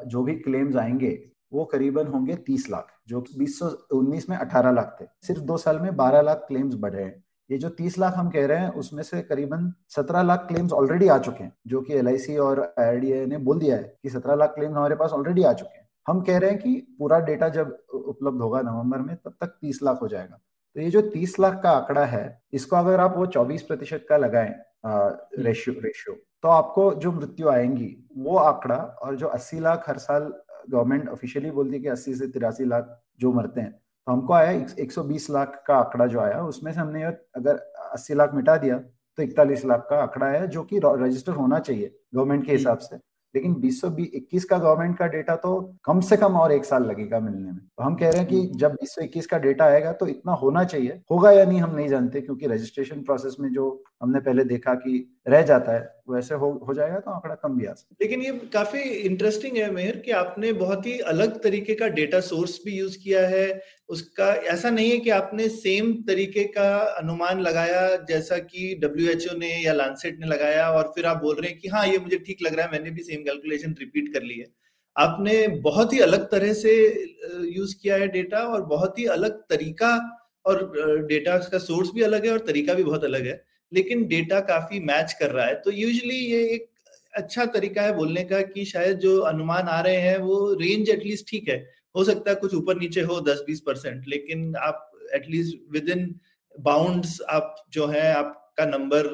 [0.07, 1.13] जो भी क्लेम्स आएँगे,
[1.53, 5.95] वो करीबन होंगे 30 लाख, जो 2019 में 18 लाख थे। सिर्फ़ दो साल में
[5.97, 9.23] 12 लाख क्लेम्स बढ़े हैं। ये जो 30 लाख हम कह रहे हैं, उसमें से
[9.23, 13.59] करीबन 17 लाख क्लेम्स ऑलरेडी आ चुके हैं, जो कि LIC और आई ने बोल
[13.59, 16.51] दिया है कि 17 लाख क्लेम्स हमारे पास ऑलरेडी आ चुके हैं। हम कह रहे
[16.51, 20.41] हैं कि पूरा डेटा जब उपलब्ध होगा नवंबर में तब तक तीस लाख हो जाएगा।
[20.77, 24.17] तो ये जो तीस लाख का आंकड़ा है इसको अगर आप वो चौबीस प्रतिशत का
[24.17, 24.55] लगाएँ
[24.87, 30.33] रेशियो रेशियो तो आपको जो मृत्यु आएँगी वो आंकड़ा और जो अस्सी लाख हर साल
[30.71, 34.51] गवर्नमेंट ऑफिशियली बोलती है कि अस्सी से तिरासी लाख जो मरते हैं तो हमको आया
[34.79, 37.57] एक सौ बीस लाख का आंकड़ा जो आया उसमें से हमने अगर
[37.93, 41.95] अस्सी लाख मिटा दिया तो इकतालीस लाख का आंकड़ा है जो कि रजिस्टर होना चाहिए
[42.15, 42.97] गवर्नमेंट के हिसाब से।
[43.35, 46.85] लेकिन बीस सौ इक्कीस का गवर्नमेंट का डेटा तो कम से कम और एक साल
[46.85, 49.65] लगेगा मिलने में। तो हम कह रहे हैं कि जब बीस सौ इक्कीस का डेटा
[49.65, 53.53] आएगा तो इतना होना चाहिए होगा या नहीं हम नहीं जानते क्योंकि रजिस्ट्रेशन प्रोसेस में
[53.53, 53.71] जो
[54.01, 54.93] हमने पहले देखा कि
[55.29, 55.81] रह जाता है
[56.11, 59.57] वैसे हो हो जाएगा तो आंकड़ा कम भी आ सकता है। लेकिन ये काफ़ी इंटरेस्टिंग
[59.57, 63.61] है मेहर कि आपने बहुत ही अलग तरीके का डेटा सोर्स भी यूज़ किया है।
[63.89, 66.69] उसका, ऐसा नहीं है कि आपने सेम तरीके का
[66.99, 71.51] अनुमान लगाया जैसा कि डब्ल्यू ने या लांसेट ने लगाया और फिर आप बोल रहे
[71.51, 74.23] हैं कि हाँ ये मुझे ठीक लग रहा है, मैंने भी सेम कैलकुलेशन रिपीट कर
[74.23, 74.47] ली है।
[74.97, 76.73] आपने बहुत ही अलग तरह से
[77.57, 79.91] यूज़ किया है डेटा और बहुत ही अलग तरीका
[80.47, 80.65] और
[81.09, 83.43] डेटा का सोर्स भी अलग है और तरीका भी बहुत अलग है।
[83.73, 86.69] लेकिन डेटा काफ़ी मैच कर रहा है। तो यूजली ये एक
[87.15, 91.31] अच्छा तरीका है बोलने का कि शायद जो अनुमान आ रहे हैं वो रेंज एटलीस्ट
[91.31, 91.59] ठीक है।
[91.95, 96.15] हो सकता है कुछ ऊपर नीचे हो दस बीस परसेंट, लेकिन आप एटलीस्ट विद इन
[96.55, 99.07] बाउंड्स आप जो है आपका नंबर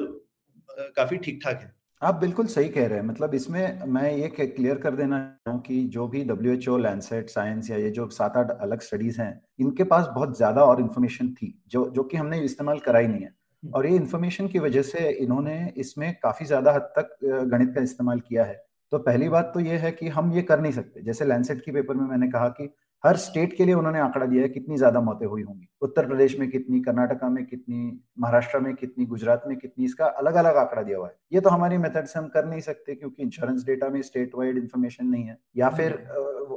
[0.95, 4.77] काफ़ी ठीक ठाक है। आप बिल्कुल सही कह रहे हैं। मतलब इसमें मैं ये क्लियर
[4.77, 8.37] कर देना चाहूँ कि जो भी W H O Landsat science या ये जो सात
[8.37, 12.39] आठ अलग स्टडीज़ हैं, इनके पास बहुत ज़्यादा और इन्फॉर्मेशन थी, जो जो कि हमने
[12.43, 13.33] इस्तेमाल करा ही नहीं है।
[13.73, 17.17] और ये इन्फॉर्मेशन की वजह से इन्होंने इसमें काफ़ी ज़्यादा हद तक
[17.51, 20.59] गणित का इस्तेमाल किया है। तो पहली बात तो ये है कि हम ये कर
[20.61, 22.69] नहीं सकते। जैसे लैंडसेट की पेपर में मैंने कहा कि
[23.05, 26.37] हर स्टेट के लिए उन्होंने आंकड़ा दिया है कितनी ज़्यादा मौतें हुई होंगी। उत्तर प्रदेश
[26.39, 30.81] में कितनी कर्नाटका में कितनी महाराष्ट्र में कितनी गुजरात में कितनी इसका अलग अलग आंकड़ा
[30.81, 33.89] दिया हुआ है। ये तो हमारी मेथड से हम कर नहीं सकते क्योंकि इंश्योरेंस डेटा
[33.89, 35.97] में स्टेट वाइड इन्फॉर्मेशन नहीं है। या फिर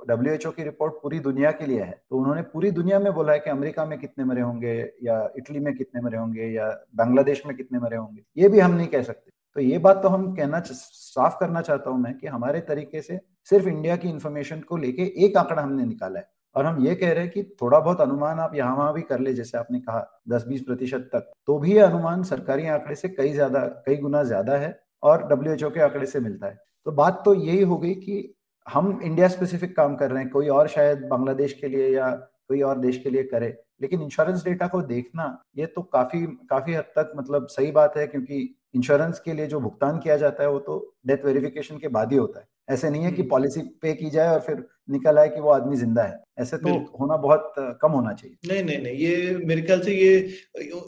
[0.09, 3.13] डब्ल्यू एच ओ की रिपोर्ट पूरी दुनिया के लिए है। तो उन्होंने पूरी दुनिया में
[3.15, 6.69] बोला है कि अमेरिका में कितने मरे होंगे या इटली में कितने मरे होंगे या
[6.97, 10.09] बांग्लादेश में कितने मरे होंगे ये भी हम नहीं कह सकते। तो ये बात तो
[10.09, 13.21] हम कहना साफ़ करना चाहता हूँ मैं कि हमारे तरीके से
[13.51, 16.29] सिर्फ़ इंडिया की इन्फॉर्मेशन को लेके एक आंकड़ा हमने निकाला है।
[16.59, 19.21] और हम ये कह रहे हैं कि थोड़ा बहुत अनुमान आप यहाँ वहाँ भी कर
[19.21, 23.33] ले, जैसे आपने कहा दस बीस प्रतिशत तक। तो भी अनुमान सरकारी आंकड़े से कई
[23.33, 27.35] ज़्यादा, कई गुना ज़्यादा है और डब्ल्यूएचओ के आंकड़े से मिलता है। तो बात तो
[27.37, 28.35] यही हो गई कि
[28.67, 32.61] हम इंडिया स्पेसिफिक काम कर रहे हैं, कोई और शायद बांग्लादेश के लिए या कोई
[32.63, 35.25] और देश के लिए करे, लेकिन इंश्योरेंस डेटा को देखना,
[35.57, 39.61] ये तो काफ़ी काफ़ी हद तक मतलब सही बात है, क्योंकि इंश्योरेंस के लिए जो
[39.61, 43.03] भुगतान किया जाता है, वो तो डेथ वेरिफिकेशन के बाद ही होता है। ऐसे नहीं
[43.03, 46.03] है कि पॉलिसी हम्म। पे की जाए और फिर निकल आए कि वो आदमी ज़िंदा
[46.03, 49.95] है। ऐसे तो होना बहुत कम होना चाहिए। नहीं नहीं नहीं ये मेरे ख्याल से
[49.95, 50.13] ये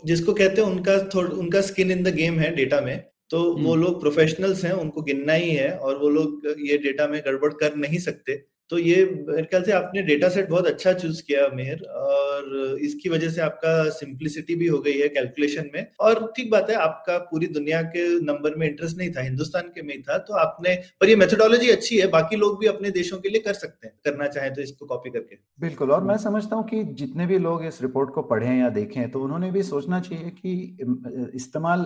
[0.07, 2.97] जिसको कहते हैं उनका थोड़ा उनका स्किन इन द गेम है डेटा में
[3.31, 7.21] तो वो लोग प्रोफेशनल्स हैं उनको गिनना ही है और वो लोग ये डेटा में
[7.27, 8.35] गड़बड़ कर नहीं सकते।
[8.71, 13.09] तो ये मेरे ख्याल से आपने डेटा सेट बहुत अच्छा चूज़ किया मेहर और इसकी
[13.09, 17.17] वजह से आपका सिंप्लिसिटी भी हो गई है कैलकुलेशन में। और ठीक बात है, आपका
[17.31, 20.75] पूरी दुनिया के नंबर में इंटरेस्ट नहीं था, हिंदुस्तान के में ही था तो आपने,
[21.01, 23.95] पर ये मेथोडोलॉजी अच्छी है, बाकी लोग भी अपने देशों के लिए कर सकते हैं,
[24.05, 27.65] करना चाहें तो इसको कॉपी करके। बिल्कुल, और मैं समझता हूँ कि जितने भी लोग
[27.65, 31.81] इस रिपोर्ट को पढ़े या देखें तो उन्होंने भी सोचना चाहिए कि इस्तेमाल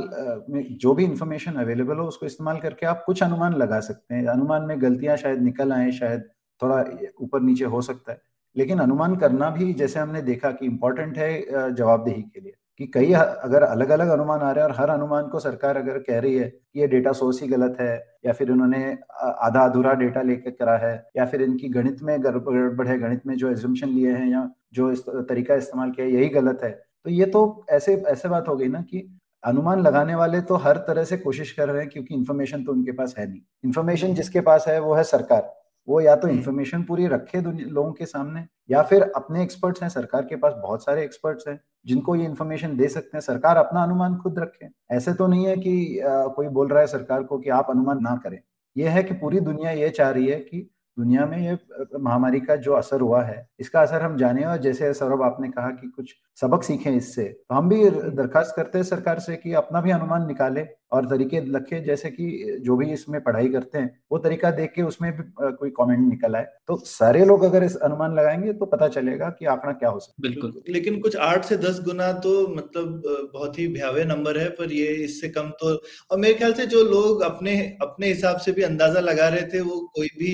[0.50, 4.26] में जो भी इंफॉर्मेशन अवेलेबल हो, उसको इस्तेमाल करके आप कुछ अनुमान लगा सकते हैं।
[4.28, 6.30] अनुमान में गलतियाँ शायद निकल आए, शायद
[6.64, 6.84] थोड़ा
[7.20, 8.20] ऊपर नीचे हो सकता है।
[8.56, 13.12] लेकिन अनुमान करना भी, जैसे हमने देखा कि इम्पोर्टेंट है जवाबदेही के लिए कि कई
[13.12, 16.34] अगर अलग अलग अनुमान आ रहे हैं और हर अनुमान को सरकार अगर कह रही
[16.34, 17.94] है कि ये डेटा सोर्स ही गलत है,
[18.26, 18.82] या फिर उन्होंने
[19.20, 23.34] आधा अधूरा डेटा लेकर करा है, या फिर इनकी गणित में गड़बड़ है, गणित में
[23.36, 26.70] जो एज्यूमशन लिए हैं या जो इस, तरीका इस्तेमाल किया है, यही गलत है।
[27.04, 29.08] तो ये तो ऐसे ऐसे बात हो गई ना कि
[29.44, 32.92] अनुमान लगाने वाले तो हर तरह से कोशिश कर रहे हैं क्योंकि इन्फॉर्मेशन तो उनके
[32.92, 35.52] पास है नहीं। इन्फॉर्मेशन जिसके पास है वो है सरकार।
[35.88, 39.88] वो या तो इन्फॉर्मेशन हम्म। पूरी रखे लोगों के सामने या फिर अपने एक्सपर्ट्स हैं
[39.90, 43.82] सरकार के पास बहुत सारे एक्सपर्ट्स हैं जिनको ये इन्फॉर्मेशन दे सकते हैं सरकार अपना
[43.82, 47.38] अनुमान खुद रखे। ऐसे तो नहीं है कि आ, कोई बोल रहा है सरकार को
[47.38, 48.38] कि आप अनुमान ना करें।
[48.76, 51.56] यह है कि पूरी दुनिया ये चाह रही है कि दुनिया में ये
[51.98, 55.70] महामारी का जो असर हुआ है इसका असर हम जाने और जैसे सौरभ आपने कहा
[55.70, 59.80] कि कुछ सबक सीखे इससे तो हम भी दरखास्त करते हैं सरकार से कि अपना
[59.80, 64.18] भी अनुमान निकाले। और तरीके रखे जैसे कि जो भी इसमें पढ़ाई करते हैं वो
[64.20, 68.14] तरीका देख के उसमें भी कोई कमेंट निकल आए। तो सारे लोग अगर इस अनुमान
[68.14, 71.56] लगाएँगे तो पता चलेगा कि आंकड़ा क्या हो सकता है। बिल्कुल। लेकिन कुछ आठ से
[71.58, 73.02] दस गुना तो मतलब
[73.34, 75.74] बहुत ही भयावह नंबर है पर ये इससे कम तो
[76.10, 79.60] और मेरे ख्याल से जो लोग अपने अपने हिसाब से भी अंदाज़ा लगा रहे थे
[79.62, 80.32] वो कोई भी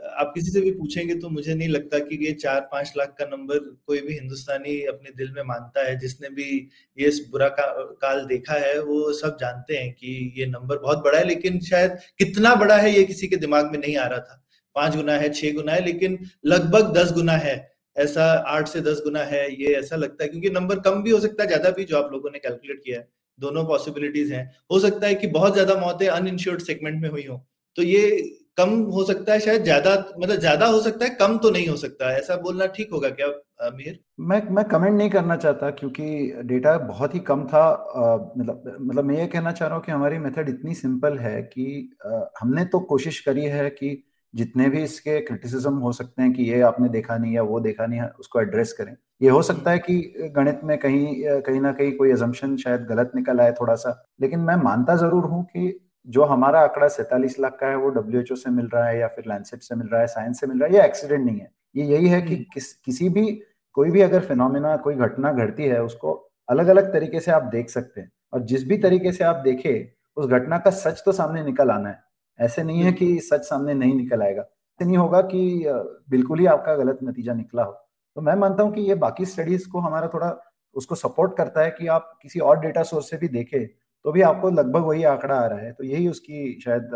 [0.00, 3.24] आप किसी से भी पूछेंगे तो मुझे नहीं लगता कि ये चार पाँच लाख का
[3.26, 6.46] नंबर कोई भी हिंदुस्तानी अपने दिल में मानता है। जिसने भी
[6.98, 7.66] ये बुरा का,
[8.02, 11.98] काल देखा है वो सब जानते हैं कि ये नंबर बहुत बड़ा है लेकिन शायद
[12.18, 14.42] कितना बड़ा है ये किसी के दिमाग में नहीं आ रहा था।
[14.76, 17.54] पाँच गुना है छह गुना है लेकिन लगभग दस गुना है।
[17.96, 21.20] ऐसा आठ से दस गुना है ये ऐसा लगता है क्योंकि नंबर कम भी हो
[21.20, 24.78] सकता है ज़्यादा भी जो आप लोगों ने कैलकुलेट किया है। दोनों पॉसिबिलिटीज हैं। हो
[24.80, 27.44] सकता है कि बहुत ज़्यादा मौतें अनइंश्योर्ड सेगमेंट में हुई हो।
[27.76, 28.08] तो ये
[28.60, 31.76] कम हो सकता है शायद ज़्यादा मतलब ज़्यादा हो सकता है कम तो नहीं हो
[31.78, 33.26] सकता ऐसा बोलना ठीक होगा क्या
[33.66, 36.04] अमीर मैं मैं कमेंट नहीं करना चाहता क्योंकि
[36.44, 37.62] डेटा बहुत ही कम था।
[38.38, 41.66] मतलब मतलब मैं ये कहना चाह रहा हूँ कि हमारी मेथड इतनी सिंपल है कि
[42.06, 44.02] आ, हमने तो कोशिश करी है कि
[44.34, 47.86] जितने भी इसके क्रिटिसिज्म हो सकते हैं कि ये आपने देखा नहीं या वो देखा
[47.86, 51.72] नहीं है उसको एड्रेस करें। ये हो सकता है कि गणित में कहीं कहीं ना
[51.72, 55.68] कहीं कोई एजम्पन शायद गलत निकल आए थोड़ा सा लेकिन मैं मानता ज़रूर हूँ कि
[56.06, 59.24] जो हमारा आंकड़ा सैतालीस लाख का है वो WHO से मिल रहा है या फिर
[59.28, 61.84] लैंडसेट से मिल रहा है साइंस से मिल रहा है ये एक्सीडेंट नहीं है। ये
[61.84, 63.26] यही है कि हम्म। किस किसी भी
[63.72, 66.12] कोई भी अगर फिनोमिना कोई घटना घटती है उसको
[66.48, 69.92] अलग अलग तरीके से आप देख सकते हैं। और जिस भी तरीके से आप देखे
[70.16, 71.98] उस घटना का सच तो सामने निकल आना है।
[72.40, 75.64] ऐसे नहीं है हम्म। कि सच सामने नहीं निकल आएगा। ऐसे नहीं होगा कि
[76.10, 77.72] बिल्कुल ही आपका गलत नतीजा निकला हो।
[78.16, 80.36] तो मैं मानता हूँ कि ये बाकी स्टडीज़ को हमारा थोड़ा
[80.74, 83.68] उसको सपोर्ट करता है कि आप किसी और डेटा सोर्स से भी देखें।
[84.04, 86.90] तो भी आपको लगभग वही आंकड़ा आ रहा है तो यही उसकी शायद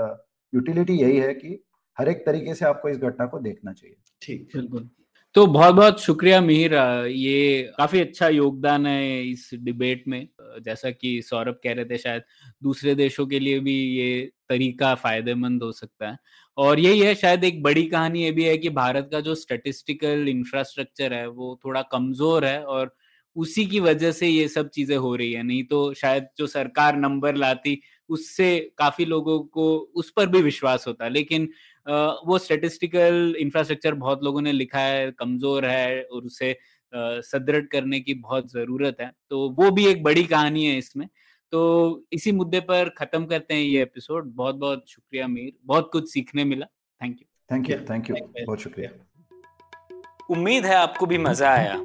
[0.53, 1.59] यूटिलिटी यही है कि
[1.97, 4.89] हर एक तरीके से आपको इस घटना को देखना चाहिए। ठीक। बिल्कुल।
[5.35, 6.75] तो बहुत बहुत शुक्रिया मिहिर
[7.09, 10.27] ये काफ़ी अच्छा योगदान है इस डिबेट में।
[10.65, 12.23] जैसा कि सौरभ कह रहे थे शायद
[12.63, 16.17] दूसरे देशों के लिए भी ये तरीका फ़ायदेमंद हो सकता है।
[16.59, 20.29] और यही है शायद एक बड़ी कहानी ये भी है कि भारत का जो स्टेटिस्टिकल
[20.29, 22.95] इंफ्रास्ट्रक्चर है वो थोड़ा कमज़ोर है और
[23.37, 26.97] उसी की वजह से ये सब चीज़ें हो रही है। नहीं तो शायद जो सरकार
[26.97, 27.81] नंबर लाती
[28.11, 31.49] उससे काफ़ी लोगों को उस पर भी विश्वास होता। लेकिन
[32.27, 36.57] वो स्टेटिस्टिकल इंफ्रास्ट्रक्चर बहुत लोगों ने लिखा है कमज़ोर है और उसे
[36.93, 41.07] सदृढ़ करने की बहुत ज़रूरत है। तो वो भी एक बड़ी कहानी है इसमें।
[41.53, 46.13] तो इसी मुद्दे पर खत्म करते हैं ये एपिसोड। बहुत बहुत शुक्रिया मीर। बहुत कुछ
[46.13, 46.67] सीखने मिला।
[47.01, 47.27] Thank you.
[47.51, 48.91] Thank you thank you बहुत शुक्रिया।
[50.31, 51.85] उम्मीद है आपको भी मज़ा आया।